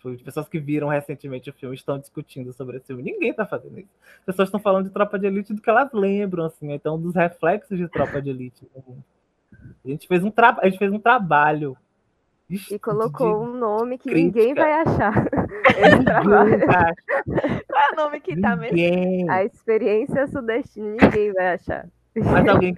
[0.03, 3.05] Tipo, pessoas que viram recentemente o filme estão discutindo sobre esse filme.
[3.05, 3.89] Ninguém tá fazendo isso.
[4.21, 7.15] As pessoas estão falando de Tropa de Elite do que elas lembram, assim, então dos
[7.15, 8.69] reflexos de Tropa de Elite.
[9.85, 10.57] A gente fez um, tra...
[10.61, 11.77] a gente fez um trabalho.
[12.71, 14.41] E colocou um nome que crítica.
[14.41, 15.15] ninguém vai achar.
[17.67, 19.31] Qual é o nome que tá mesmo?
[19.31, 21.89] A experiência sudestina, ninguém vai achar.
[22.15, 22.75] Mas alguém.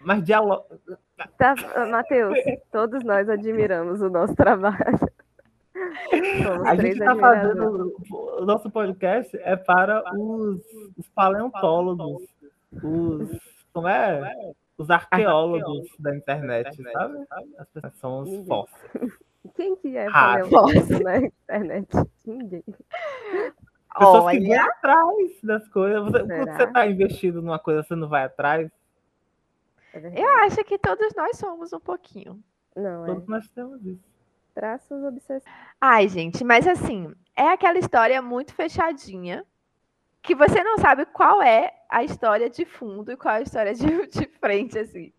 [0.00, 0.64] Mas diálogo.
[1.38, 1.54] Tá,
[1.88, 2.36] Matheus,
[2.72, 4.98] todos nós admiramos o nosso trabalho.
[6.66, 7.94] A gente está fazendo
[8.38, 10.60] o nosso podcast é para os,
[10.96, 12.22] os paleontólogos,
[12.82, 13.38] os
[13.72, 17.26] como é, os arqueólogos da internet, sabe?
[17.58, 19.18] As pessoas são os fósseis.
[19.54, 21.88] Quem que é paleontólogo na internet?
[22.26, 22.64] Ninguém.
[23.98, 24.38] Pessoas Olha.
[24.38, 26.02] que vão atrás das coisas.
[26.04, 28.70] Você, quando você está investido numa coisa, você não vai atrás.
[29.92, 32.42] É Eu acho que todos nós somos um pouquinho.
[32.76, 33.30] Não, todos é.
[33.30, 34.09] nós temos isso
[34.60, 35.50] traços obsessivos.
[35.80, 39.42] Ai, gente, mas assim, é aquela história muito fechadinha
[40.20, 43.74] que você não sabe qual é a história de fundo e qual é a história
[43.74, 45.10] de, de frente, assim.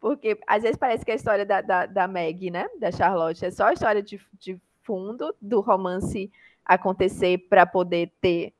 [0.00, 2.66] Porque às vezes parece que a história da, da, da Meg, né?
[2.80, 6.28] Da Charlotte, é só a história de, de fundo do romance
[6.64, 8.52] acontecer para poder ter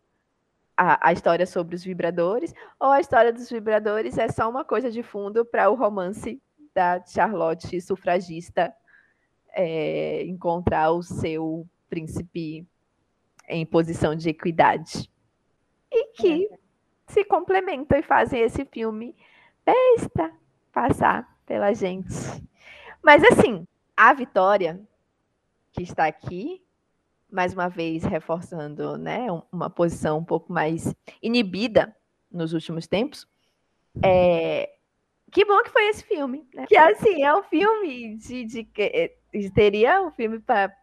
[0.77, 4.89] a, a, história sobre os vibradores, ou a história dos vibradores é só uma coisa
[4.89, 6.41] de fundo para o romance
[6.73, 8.73] da Charlotte sufragista
[9.53, 12.67] é, encontrar o seu príncipe
[13.49, 15.11] em posição de equidade.
[15.91, 16.59] E que é.
[17.07, 19.17] se complementam e fazem esse filme
[19.65, 20.33] besta
[20.73, 22.09] passar pela gente.
[23.03, 24.81] Mas assim, a Vitória,
[25.73, 26.63] que está aqui,
[27.31, 31.95] mais uma vez reforçando, né, uma posição um pouco mais inibida
[32.31, 33.27] nos últimos tempos.
[34.03, 34.71] É,
[35.31, 36.67] que bom que foi esse filme, né?
[36.67, 40.75] Que assim, é um filme de, de, de é, teria um filme para,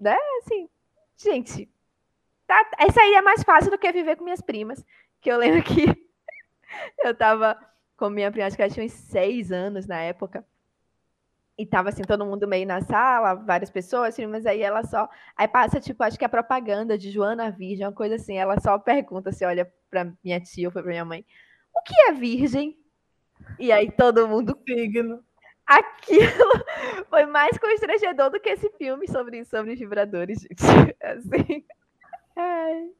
[0.00, 0.68] né, assim,
[1.16, 1.70] gente,
[2.46, 4.84] tá, essa aí é mais fácil do que viver com minhas primas,
[5.20, 5.86] que eu lembro que
[7.04, 7.58] eu tava
[7.96, 10.44] com minha prima, acho que ela tinha uns seis anos na época,
[11.58, 15.06] e tava assim, todo mundo meio na sala, várias pessoas, assim, mas aí ela só.
[15.36, 18.78] Aí passa, tipo, acho que a propaganda de Joana Virgem, uma coisa assim, ela só
[18.78, 21.22] pergunta, se olha pra minha tia ou pra minha mãe,
[21.74, 22.78] o que é virgem?
[23.58, 24.58] E aí todo mundo.
[24.66, 25.22] Signo.
[25.70, 26.50] Aquilo
[27.08, 30.56] foi mais constrangedor do que esse filme sobre, sobre vibradores, gente.
[31.00, 31.64] Assim.
[32.34, 32.90] Ai.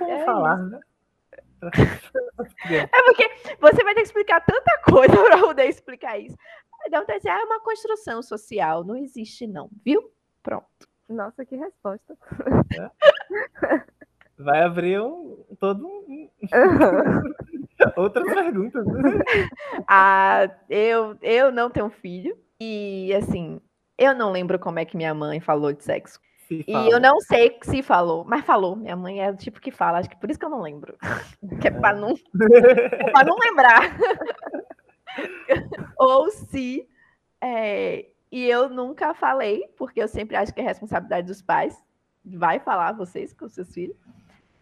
[0.00, 0.70] Vamos é falar, isso.
[0.70, 0.80] né?
[2.90, 3.30] É porque
[3.60, 6.36] você vai ter que explicar tanta coisa para poder explicar isso.
[6.88, 8.82] Um dizer, ah, é uma construção social.
[8.82, 10.12] Não existe, não, viu?
[10.42, 10.66] Pronto.
[11.08, 12.18] Nossa, que resposta.
[12.76, 13.84] É.
[14.36, 16.28] Vai abrir um, todo um...
[17.96, 18.84] outras perguntas.
[19.88, 22.36] ah, eu, eu não tenho filho.
[22.60, 23.60] E, assim,
[23.98, 26.20] eu não lembro como é que minha mãe falou de sexo.
[26.50, 28.76] E eu não sei se falou, mas falou.
[28.76, 30.96] Minha mãe é o tipo que fala, acho que por isso que eu não lembro.
[31.60, 33.96] que é para não, é pra não lembrar.
[35.98, 36.86] Ou se.
[37.40, 41.76] É, e eu nunca falei, porque eu sempre acho que é responsabilidade dos pais.
[42.24, 43.96] Vai falar vocês com seus filhos.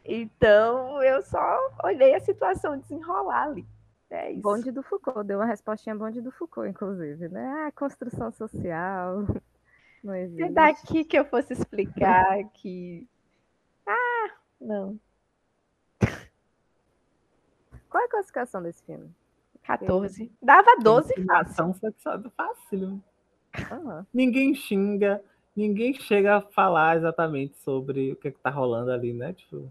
[0.04, 3.66] Então eu só olhei a situação desenrolar ali.
[4.10, 4.42] É isso.
[4.42, 7.66] Bonde do Foucault, deu uma respostinha bonde do Foucault, inclusive, né?
[7.66, 9.24] Ah, construção social.
[10.02, 10.46] Não existe.
[10.46, 13.06] Se daqui que eu fosse explicar que.
[13.86, 14.30] Ah,
[14.60, 14.98] não.
[17.88, 19.10] Qual é a classificação desse filme?
[19.62, 20.32] 14.
[20.40, 21.74] Dava 12 fácil.
[21.74, 23.02] sexual fácil.
[23.70, 24.06] Uhum.
[24.14, 25.22] Ninguém xinga,
[25.54, 29.32] ninguém chega a falar exatamente sobre o que, é que tá rolando ali, né?
[29.32, 29.70] Tipo,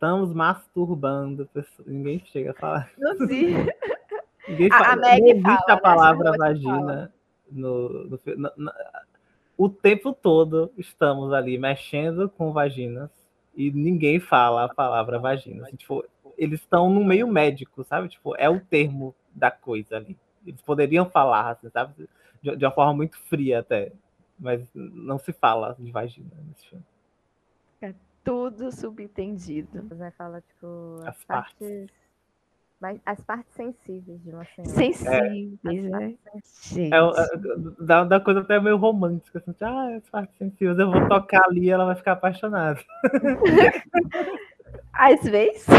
[0.00, 1.46] estamos masturbando,
[1.86, 2.90] ninguém chega a falar.
[2.98, 3.54] Não sim.
[4.48, 5.80] Ninguém fala, a, a Meg fala, a né?
[5.80, 6.38] palavra né?
[6.38, 7.12] vagina
[7.52, 8.18] no, no,
[8.56, 8.72] no,
[9.56, 13.10] o tempo todo estamos ali mexendo com vaginas
[13.54, 15.66] e ninguém fala a palavra vagina.
[15.66, 16.04] Assim, tipo,
[16.36, 18.08] eles estão no meio médico, sabe?
[18.08, 20.18] Tipo, é o termo da coisa ali.
[20.44, 22.08] Eles poderiam falar, assim, sabe?
[22.42, 23.92] De, de, uma forma muito fria até.
[24.38, 26.84] Mas não se fala de vagina nesse filme.
[27.82, 27.92] É
[28.24, 29.82] tudo subentendido.
[29.88, 31.54] Você fala, tipo, as, as partes...
[31.58, 32.00] partes
[32.80, 34.72] mas as partes sensíveis de uma senhora.
[34.72, 35.88] Sensíveis, é.
[35.88, 36.14] né?
[36.78, 37.26] É, é,
[37.78, 41.66] dá, dá coisa até meio romântica, assim, ah, as partes sensíveis, eu vou tocar ali
[41.66, 42.80] e ela vai ficar apaixonada.
[44.94, 45.66] Às vezes.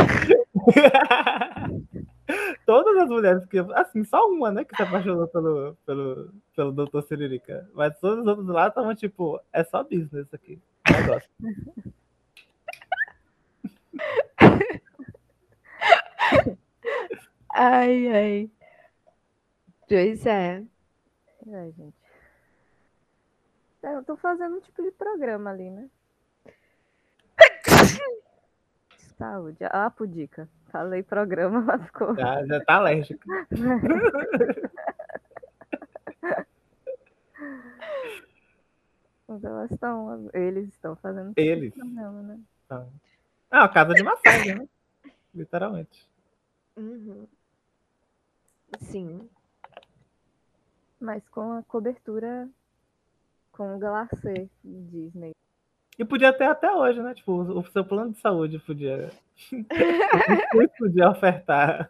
[2.66, 3.58] Todas as mulheres que.
[3.74, 7.68] Assim, só uma, né, que se apaixonou pelo, pelo, pelo Doutor Siririca.
[7.74, 10.60] Mas todas as outras lá estavam tipo, é só business aqui.
[10.90, 11.30] Negócio.
[17.54, 18.52] Ai, ai.
[19.88, 20.64] Pois é.
[21.48, 21.96] É, gente.
[23.84, 25.90] É, eu tô fazendo um tipo de programa ali, né?
[29.18, 29.58] Saúde.
[29.66, 30.48] Ah, pudica.
[30.72, 32.16] Falei programa, mas ficou.
[32.16, 33.24] Já, já tá alérgico.
[39.28, 40.30] Mas elas estão.
[40.34, 41.34] Eles estão fazendo.
[41.36, 41.74] Eles.
[41.74, 42.40] Programa, né?
[42.70, 44.68] Ah, a casa de massagem, né?
[45.34, 46.11] Literalmente.
[46.82, 47.28] Uhum.
[48.80, 49.30] Sim.
[51.00, 52.50] Mas com a cobertura
[53.52, 55.34] com o glacê Disney.
[56.00, 57.14] E podia ter até hoje, né?
[57.14, 59.12] Tipo, o seu plano de saúde podia.
[60.80, 61.88] podia ofertar.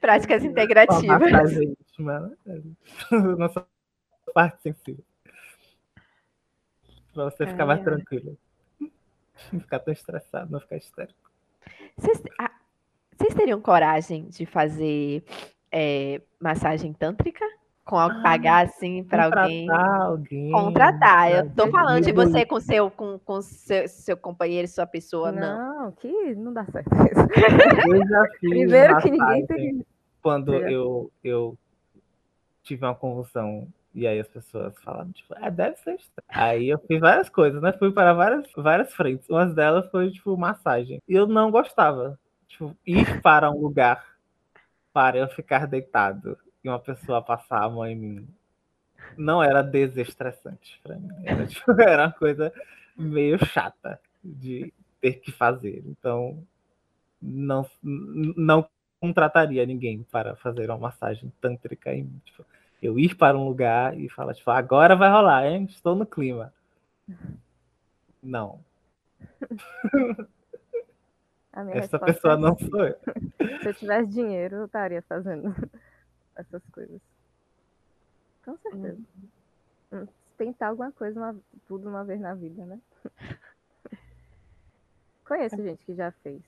[0.00, 1.52] Práticas integrativas.
[1.98, 2.30] Né?
[3.36, 3.66] Nossa
[4.32, 5.04] parte sensível.
[7.12, 8.38] Pra você ficar mais tranquilo.
[9.52, 11.30] Não ficar tão estressado, não ficar histérico.
[11.96, 12.22] Vocês,
[13.22, 15.22] vocês teriam coragem de fazer
[15.70, 17.44] é, massagem tântrica?
[17.84, 19.68] Com ah, pagar assim para alguém.
[19.70, 20.50] alguém.
[20.50, 21.30] Contratar.
[21.30, 25.82] Eu tô falando de você com seu com, com seu, seu companheiro, sua pessoa, não.
[25.82, 26.90] Não, que não dá certo.
[27.88, 29.86] Eu já fiz Primeiro que ninguém tem.
[30.22, 31.58] Quando eu, eu
[32.62, 36.28] tive uma convulsão e aí as pessoas falaram, tipo, ah, deve ser estranho.
[36.28, 37.72] Aí eu fiz várias coisas, né?
[37.72, 39.28] Fui para várias, várias frentes.
[39.28, 41.00] Uma delas foi, tipo, massagem.
[41.08, 42.18] E eu não gostava
[42.52, 44.04] tipo, ir para um lugar
[44.92, 48.28] para eu ficar deitado e uma pessoa passar a mão em mim
[49.16, 51.10] não era desestressante para mim.
[51.24, 52.52] Era, tipo, era uma coisa
[52.96, 55.82] meio chata de ter que fazer.
[55.86, 56.46] Então,
[57.20, 58.68] não, não
[59.00, 62.44] contrataria ninguém para fazer uma massagem tântrica em tipo,
[62.80, 65.66] eu ir para um lugar e falar, tipo, agora vai rolar, hein?
[65.68, 66.52] Estou no clima.
[68.22, 68.60] Não.
[71.52, 72.98] Essa pessoa é não sou eu.
[73.62, 75.54] Se eu tivesse dinheiro, eu estaria fazendo
[76.34, 77.00] essas coisas.
[78.44, 78.98] Com certeza.
[79.92, 80.06] Hum.
[80.38, 81.36] Tentar alguma coisa, uma,
[81.68, 82.80] tudo uma vez na vida, né?
[85.26, 86.42] Conheço gente que já fez.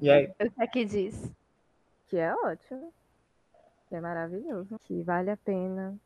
[0.00, 0.26] E aí?
[0.26, 1.32] O que é que diz?
[2.06, 2.92] Que é ótimo.
[3.88, 4.78] Que é maravilhoso.
[4.84, 5.98] Que vale a pena.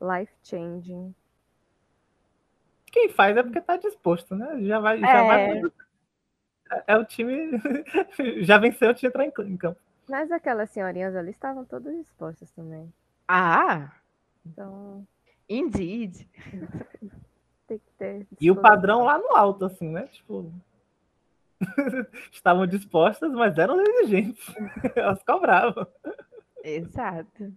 [0.00, 1.14] Life changing.
[2.86, 4.60] Quem faz é porque tá disposto, né?
[4.62, 4.98] Já vai.
[4.98, 5.26] Já é...
[5.26, 5.72] vai
[6.86, 7.50] é o time.
[8.42, 9.80] já venceu antes de entrar em campo.
[10.08, 12.92] Mas aquelas senhorinhas ali estavam todas dispostas também.
[13.26, 13.92] Ah!
[14.46, 15.06] Então.
[15.48, 16.28] Indeed.
[17.66, 18.26] Tem que ter.
[18.40, 20.06] E o padrão lá no alto, assim, né?
[20.06, 20.52] Tipo.
[22.32, 24.46] Estavam dispostas, mas eram exigentes.
[24.96, 25.86] Elas cobravam.
[26.64, 27.52] Exato.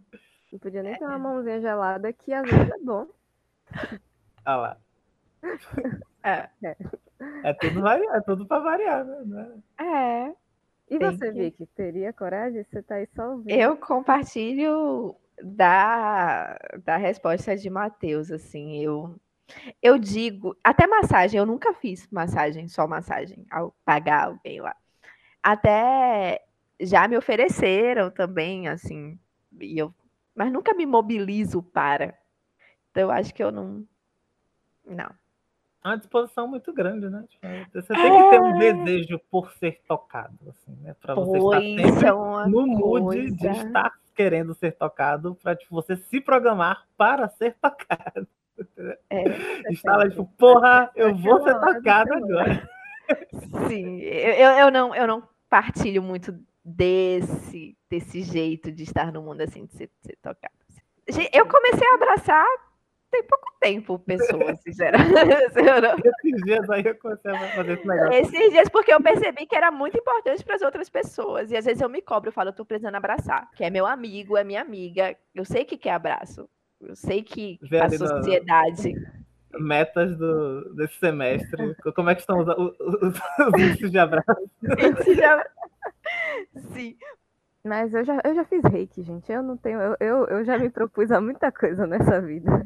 [0.51, 3.07] Não podia nem ter uma mãozinha gelada, que às vezes é bom.
[4.43, 4.78] Ah lá.
[6.24, 6.49] É.
[6.64, 6.78] É,
[7.43, 9.51] é tudo, variar, é tudo para variar, né?
[9.80, 10.34] É.
[10.89, 11.39] E Tem você, que...
[11.39, 12.63] Vicky, teria coragem?
[12.63, 13.49] Você tá aí só ouvindo.
[13.49, 19.15] Eu compartilho da, da resposta de Matheus, assim, eu
[19.82, 24.76] eu digo, até massagem, eu nunca fiz massagem, só massagem, ao pagar alguém lá.
[25.43, 26.41] Até
[26.80, 29.19] já me ofereceram também, assim,
[29.59, 29.93] e eu,
[30.36, 32.17] mas nunca me mobilizo para.
[32.89, 33.86] Então eu acho que eu não.
[34.86, 35.13] Não.
[35.84, 37.25] É uma disposição muito grande, né?
[37.27, 38.23] Tipo, você tem é...
[38.23, 40.95] que ter um desejo por ser tocado, assim, né?
[41.01, 45.95] Para você estar sempre é no mood de estar querendo ser tocado, para tipo, você
[45.95, 48.27] se programar para ser tocado.
[49.09, 49.23] É,
[49.71, 52.69] é fala, tipo, porra, eu vou ser tocado agora.
[53.67, 59.41] Sim, eu, eu, não, eu não partilho muito desse, desse jeito de estar no mundo
[59.41, 60.53] assim, de ser, de ser tocado.
[61.34, 62.45] Eu comecei a abraçar
[63.12, 65.12] tem pouco tempo pessoas, sinceramente.
[66.24, 68.14] Esses dias aí eu comecei a fazer esse negócio.
[68.14, 71.51] Esses dias, porque eu percebi que era muito importante para as outras pessoas.
[71.51, 73.49] E às vezes eu me cobro, eu falo, eu tô precisando abraçar.
[73.55, 75.16] Que é meu amigo, é minha amiga.
[75.36, 76.49] Eu sei que quer abraço.
[76.80, 78.93] Eu sei que Vê a sociedade.
[79.59, 81.76] Metas do, desse semestre.
[81.93, 84.49] Como é que estão os, os, os índices de abraço?
[86.74, 86.95] Sim.
[87.64, 89.32] Mas eu já, eu já fiz reiki, gente.
[89.32, 89.80] Eu não tenho.
[89.80, 92.66] Eu, eu, eu já me propus a muita coisa nessa vida.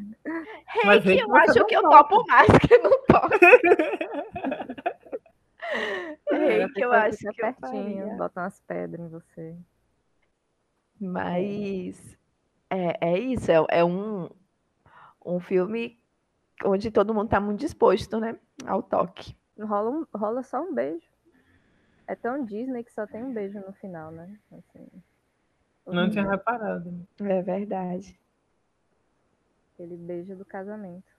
[0.84, 3.36] Reiki, reiki eu acho que eu topo mais que não topo.
[6.32, 9.56] reiki, eu acho que pertinho, eu bota umas pedras em você.
[11.00, 12.18] Mas
[12.70, 14.30] é, é isso, é, é um,
[15.26, 16.00] um filme
[16.64, 18.38] onde todo mundo está muito disposto, né?
[18.66, 19.36] Ao toque.
[19.60, 21.15] Rola, um, rola só um beijo.
[22.08, 24.38] É tão Disney que só tem um beijo no final, né?
[24.52, 24.88] Assim,
[25.88, 26.94] Não tinha reparado.
[27.20, 28.18] É verdade.
[29.74, 31.14] Aquele beijo do casamento.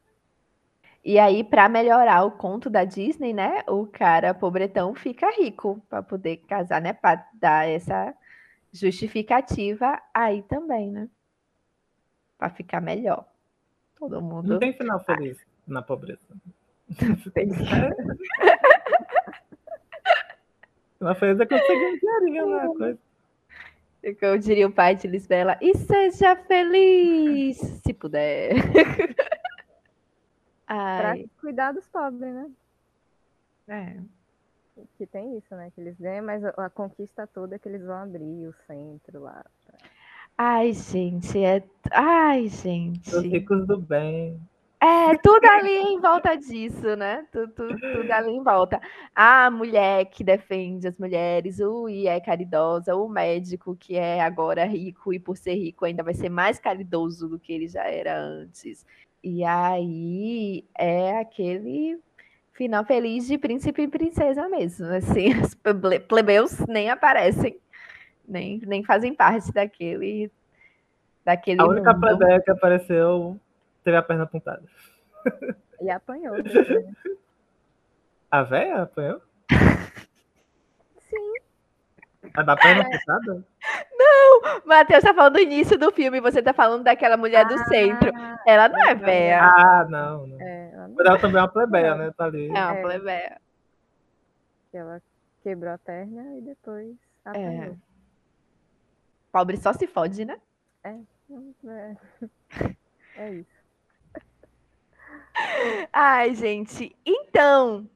[1.04, 3.62] E aí, para melhorar o conto da Disney, né?
[3.68, 6.92] O cara pobretão fica rico para poder casar, né?
[6.92, 8.14] Para dar essa
[8.72, 11.08] justificativa aí também, né?
[12.38, 13.24] para ficar melhor.
[13.98, 14.48] Todo mundo.
[14.48, 16.20] Não tem final feliz na pobreza.
[17.34, 17.48] Tem.
[21.10, 22.98] é quando você ganha dinheirinho lá, coisa.
[24.02, 28.52] Eu diria o pai de Lisbela, e seja feliz, se puder.
[30.66, 31.00] Ai.
[31.00, 32.50] Pra cuidar dos pobres, né?
[33.68, 33.96] É.
[34.98, 35.72] Que tem isso, né?
[35.74, 39.44] Que eles ganham, mas a conquista toda é que eles vão abrir o centro lá.
[39.66, 39.78] Pra...
[40.36, 41.64] Ai, gente, é.
[41.90, 43.14] Ai, gente.
[43.14, 44.38] Os ricos do bem.
[44.86, 47.26] É, tudo ali em volta disso, né?
[47.32, 48.80] Tudo, tudo, tudo, ali em volta.
[49.14, 54.64] A mulher que defende as mulheres, o e é caridosa, o médico que é agora
[54.64, 58.16] rico e por ser rico ainda vai ser mais caridoso do que ele já era
[58.16, 58.86] antes.
[59.24, 61.98] E aí é aquele
[62.52, 64.86] final feliz de príncipe e princesa mesmo.
[64.86, 65.54] Assim, os
[66.06, 67.58] plebeus nem aparecem
[68.28, 70.30] nem, nem fazem parte daquele.
[71.24, 73.38] daquele a única plebeia que apareceu
[73.86, 74.62] teve a perna apontada.
[75.80, 76.36] E apanhou.
[76.36, 76.42] Né?
[78.28, 79.22] A véia apanhou?
[80.98, 81.34] Sim.
[82.34, 82.86] A da perna é.
[82.86, 83.46] apontada?
[83.92, 84.60] Não!
[84.64, 88.10] Matheus tá falando do início do filme, você tá falando daquela mulher ah, do centro.
[88.44, 89.40] Ela não é véia.
[89.40, 90.26] Ah, não.
[90.26, 90.40] não.
[90.40, 91.06] É, ela, não...
[91.06, 92.10] ela também é uma plebeia, né?
[92.16, 92.48] Tá ali.
[92.48, 92.82] É uma é.
[92.82, 93.40] plebeia.
[94.72, 95.02] Ela
[95.44, 97.30] quebrou a perna e depois é.
[97.30, 97.62] apanhou.
[97.62, 97.76] É.
[99.30, 100.40] Pobre só se fode, né?
[100.82, 100.96] É,
[101.68, 101.96] é,
[103.16, 103.55] é isso.
[105.92, 106.94] Ai, gente.
[107.04, 107.88] Então,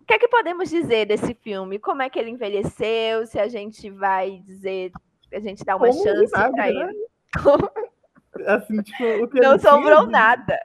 [0.00, 1.78] o que é que podemos dizer desse filme?
[1.78, 3.26] Como é que ele envelheceu?
[3.26, 4.92] Se a gente vai dizer,
[5.32, 6.84] a gente dá uma Como chance para ele.
[6.84, 6.92] Né?
[8.46, 10.58] Assim, tipo, Não sobrou nada.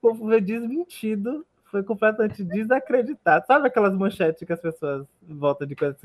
[0.00, 1.44] Foi desmentido
[1.76, 3.44] foi completamente desacreditado.
[3.46, 5.98] Sabe aquelas manchetes que as pessoas voltam de coisas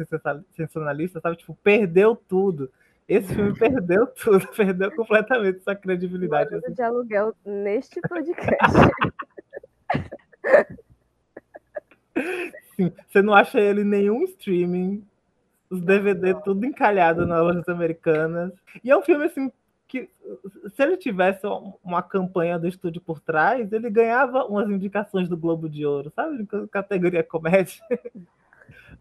[0.52, 1.38] sensacionalistas, sabe?
[1.38, 2.70] Tipo, perdeu tudo.
[3.08, 6.56] Esse filme perdeu tudo, perdeu completamente essa credibilidade.
[6.56, 6.74] Assim.
[6.74, 8.78] de aluguel neste podcast.
[12.76, 15.06] Sim, você não acha ele em nenhum streaming,
[15.70, 18.52] os DVD tudo encalhado nas lojas americanas.
[18.84, 19.52] E é um filme assim
[19.88, 20.10] que
[20.74, 21.46] se ele tivesse
[21.84, 26.48] uma campanha do estúdio por trás, ele ganhava umas indicações do Globo de Ouro, sabe?
[26.72, 27.84] Categoria comédia.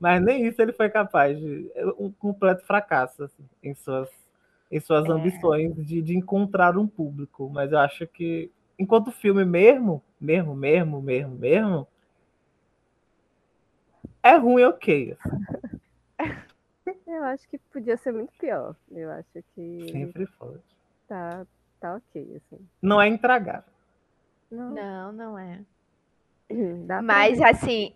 [0.00, 1.70] Mas nem isso ele foi capaz de.
[1.98, 4.08] Um completo fracasso assim, em suas,
[4.70, 5.12] em suas é.
[5.12, 7.50] ambições de, de encontrar um público.
[7.50, 11.86] Mas eu acho que, enquanto filme mesmo, mesmo, mesmo, mesmo, mesmo,
[14.22, 15.16] é ruim, ok.
[15.20, 15.30] Assim.
[17.06, 18.74] Eu acho que podia ser muito pior.
[18.90, 19.90] Eu acho que.
[19.90, 20.58] Sempre foi.
[21.08, 21.44] Tá,
[21.80, 22.64] tá ok, assim.
[22.80, 23.72] Não é intragável.
[24.50, 25.60] Não, não, não é.
[27.02, 27.94] Mas, assim,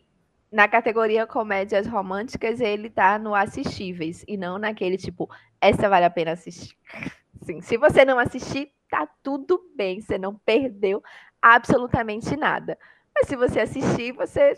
[0.55, 5.29] na categoria comédias românticas, ele tá no assistíveis e não naquele tipo,
[5.61, 6.77] essa vale a pena assistir.
[7.43, 11.03] Sim, se você não assistir, tá tudo bem, você não perdeu
[11.43, 12.79] absolutamente nada.
[13.13, 14.57] Mas se você assistir, você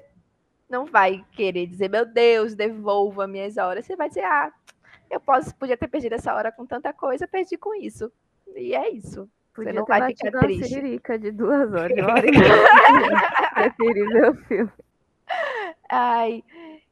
[0.69, 3.87] não vai querer dizer, meu Deus, devolva minhas horas.
[3.87, 4.53] Você vai dizer, ah,
[5.11, 8.13] eu posso, podia ter perdido essa hora com tanta coisa, perdi com isso.
[8.55, 9.27] E é isso.
[9.55, 11.01] Podia você não vai ficar triste.
[11.09, 12.33] Uma de duas horas, uma hora e
[13.73, 14.73] preferi ver o filme.
[15.89, 16.43] Ai,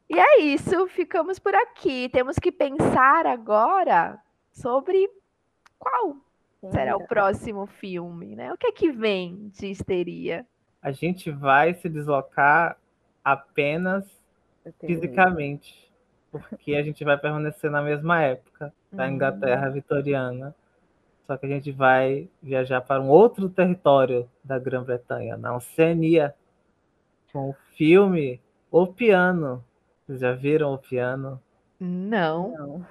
[0.09, 2.09] e é isso, ficamos por aqui.
[2.09, 4.19] Temos que pensar agora
[4.51, 5.09] sobre
[5.77, 6.17] qual
[6.71, 8.53] será o próximo filme, né?
[8.53, 10.45] O que é que vem de histeria?
[10.81, 12.77] A gente vai se deslocar
[13.23, 14.05] apenas
[14.79, 15.91] fisicamente,
[16.31, 19.11] porque a gente vai permanecer na mesma época da uhum.
[19.11, 20.55] Inglaterra vitoriana.
[21.25, 26.35] Só que a gente vai viajar para um outro território da Grã-Bretanha, na Oceania,
[27.33, 28.39] com o filme
[28.81, 29.63] o Piano.
[30.05, 31.41] Vocês já viram O Piano?
[31.79, 32.85] Não.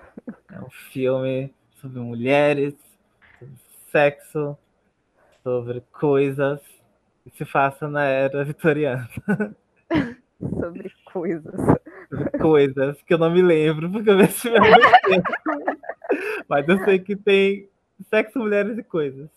[0.50, 2.74] É um filme sobre mulheres,
[3.38, 3.54] sobre
[3.90, 4.56] sexo,
[5.42, 6.58] sobre coisas
[7.22, 9.10] que se faça na era vitoriana.
[10.40, 11.54] sobre coisas.
[12.08, 14.32] Sobre coisas que eu não me lembro, porque eu muito
[15.06, 15.32] tempo.
[16.48, 17.68] Mas eu sei que tem
[18.08, 19.28] sexo, mulheres e coisas.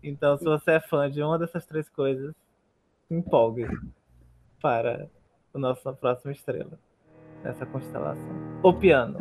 [0.00, 2.32] Então, se você é fã de uma dessas três coisas,
[3.08, 3.66] se empolgue
[4.60, 5.08] para
[5.54, 6.78] a nossa próxima estrela
[7.42, 8.28] nessa constelação.
[8.62, 9.18] O piano.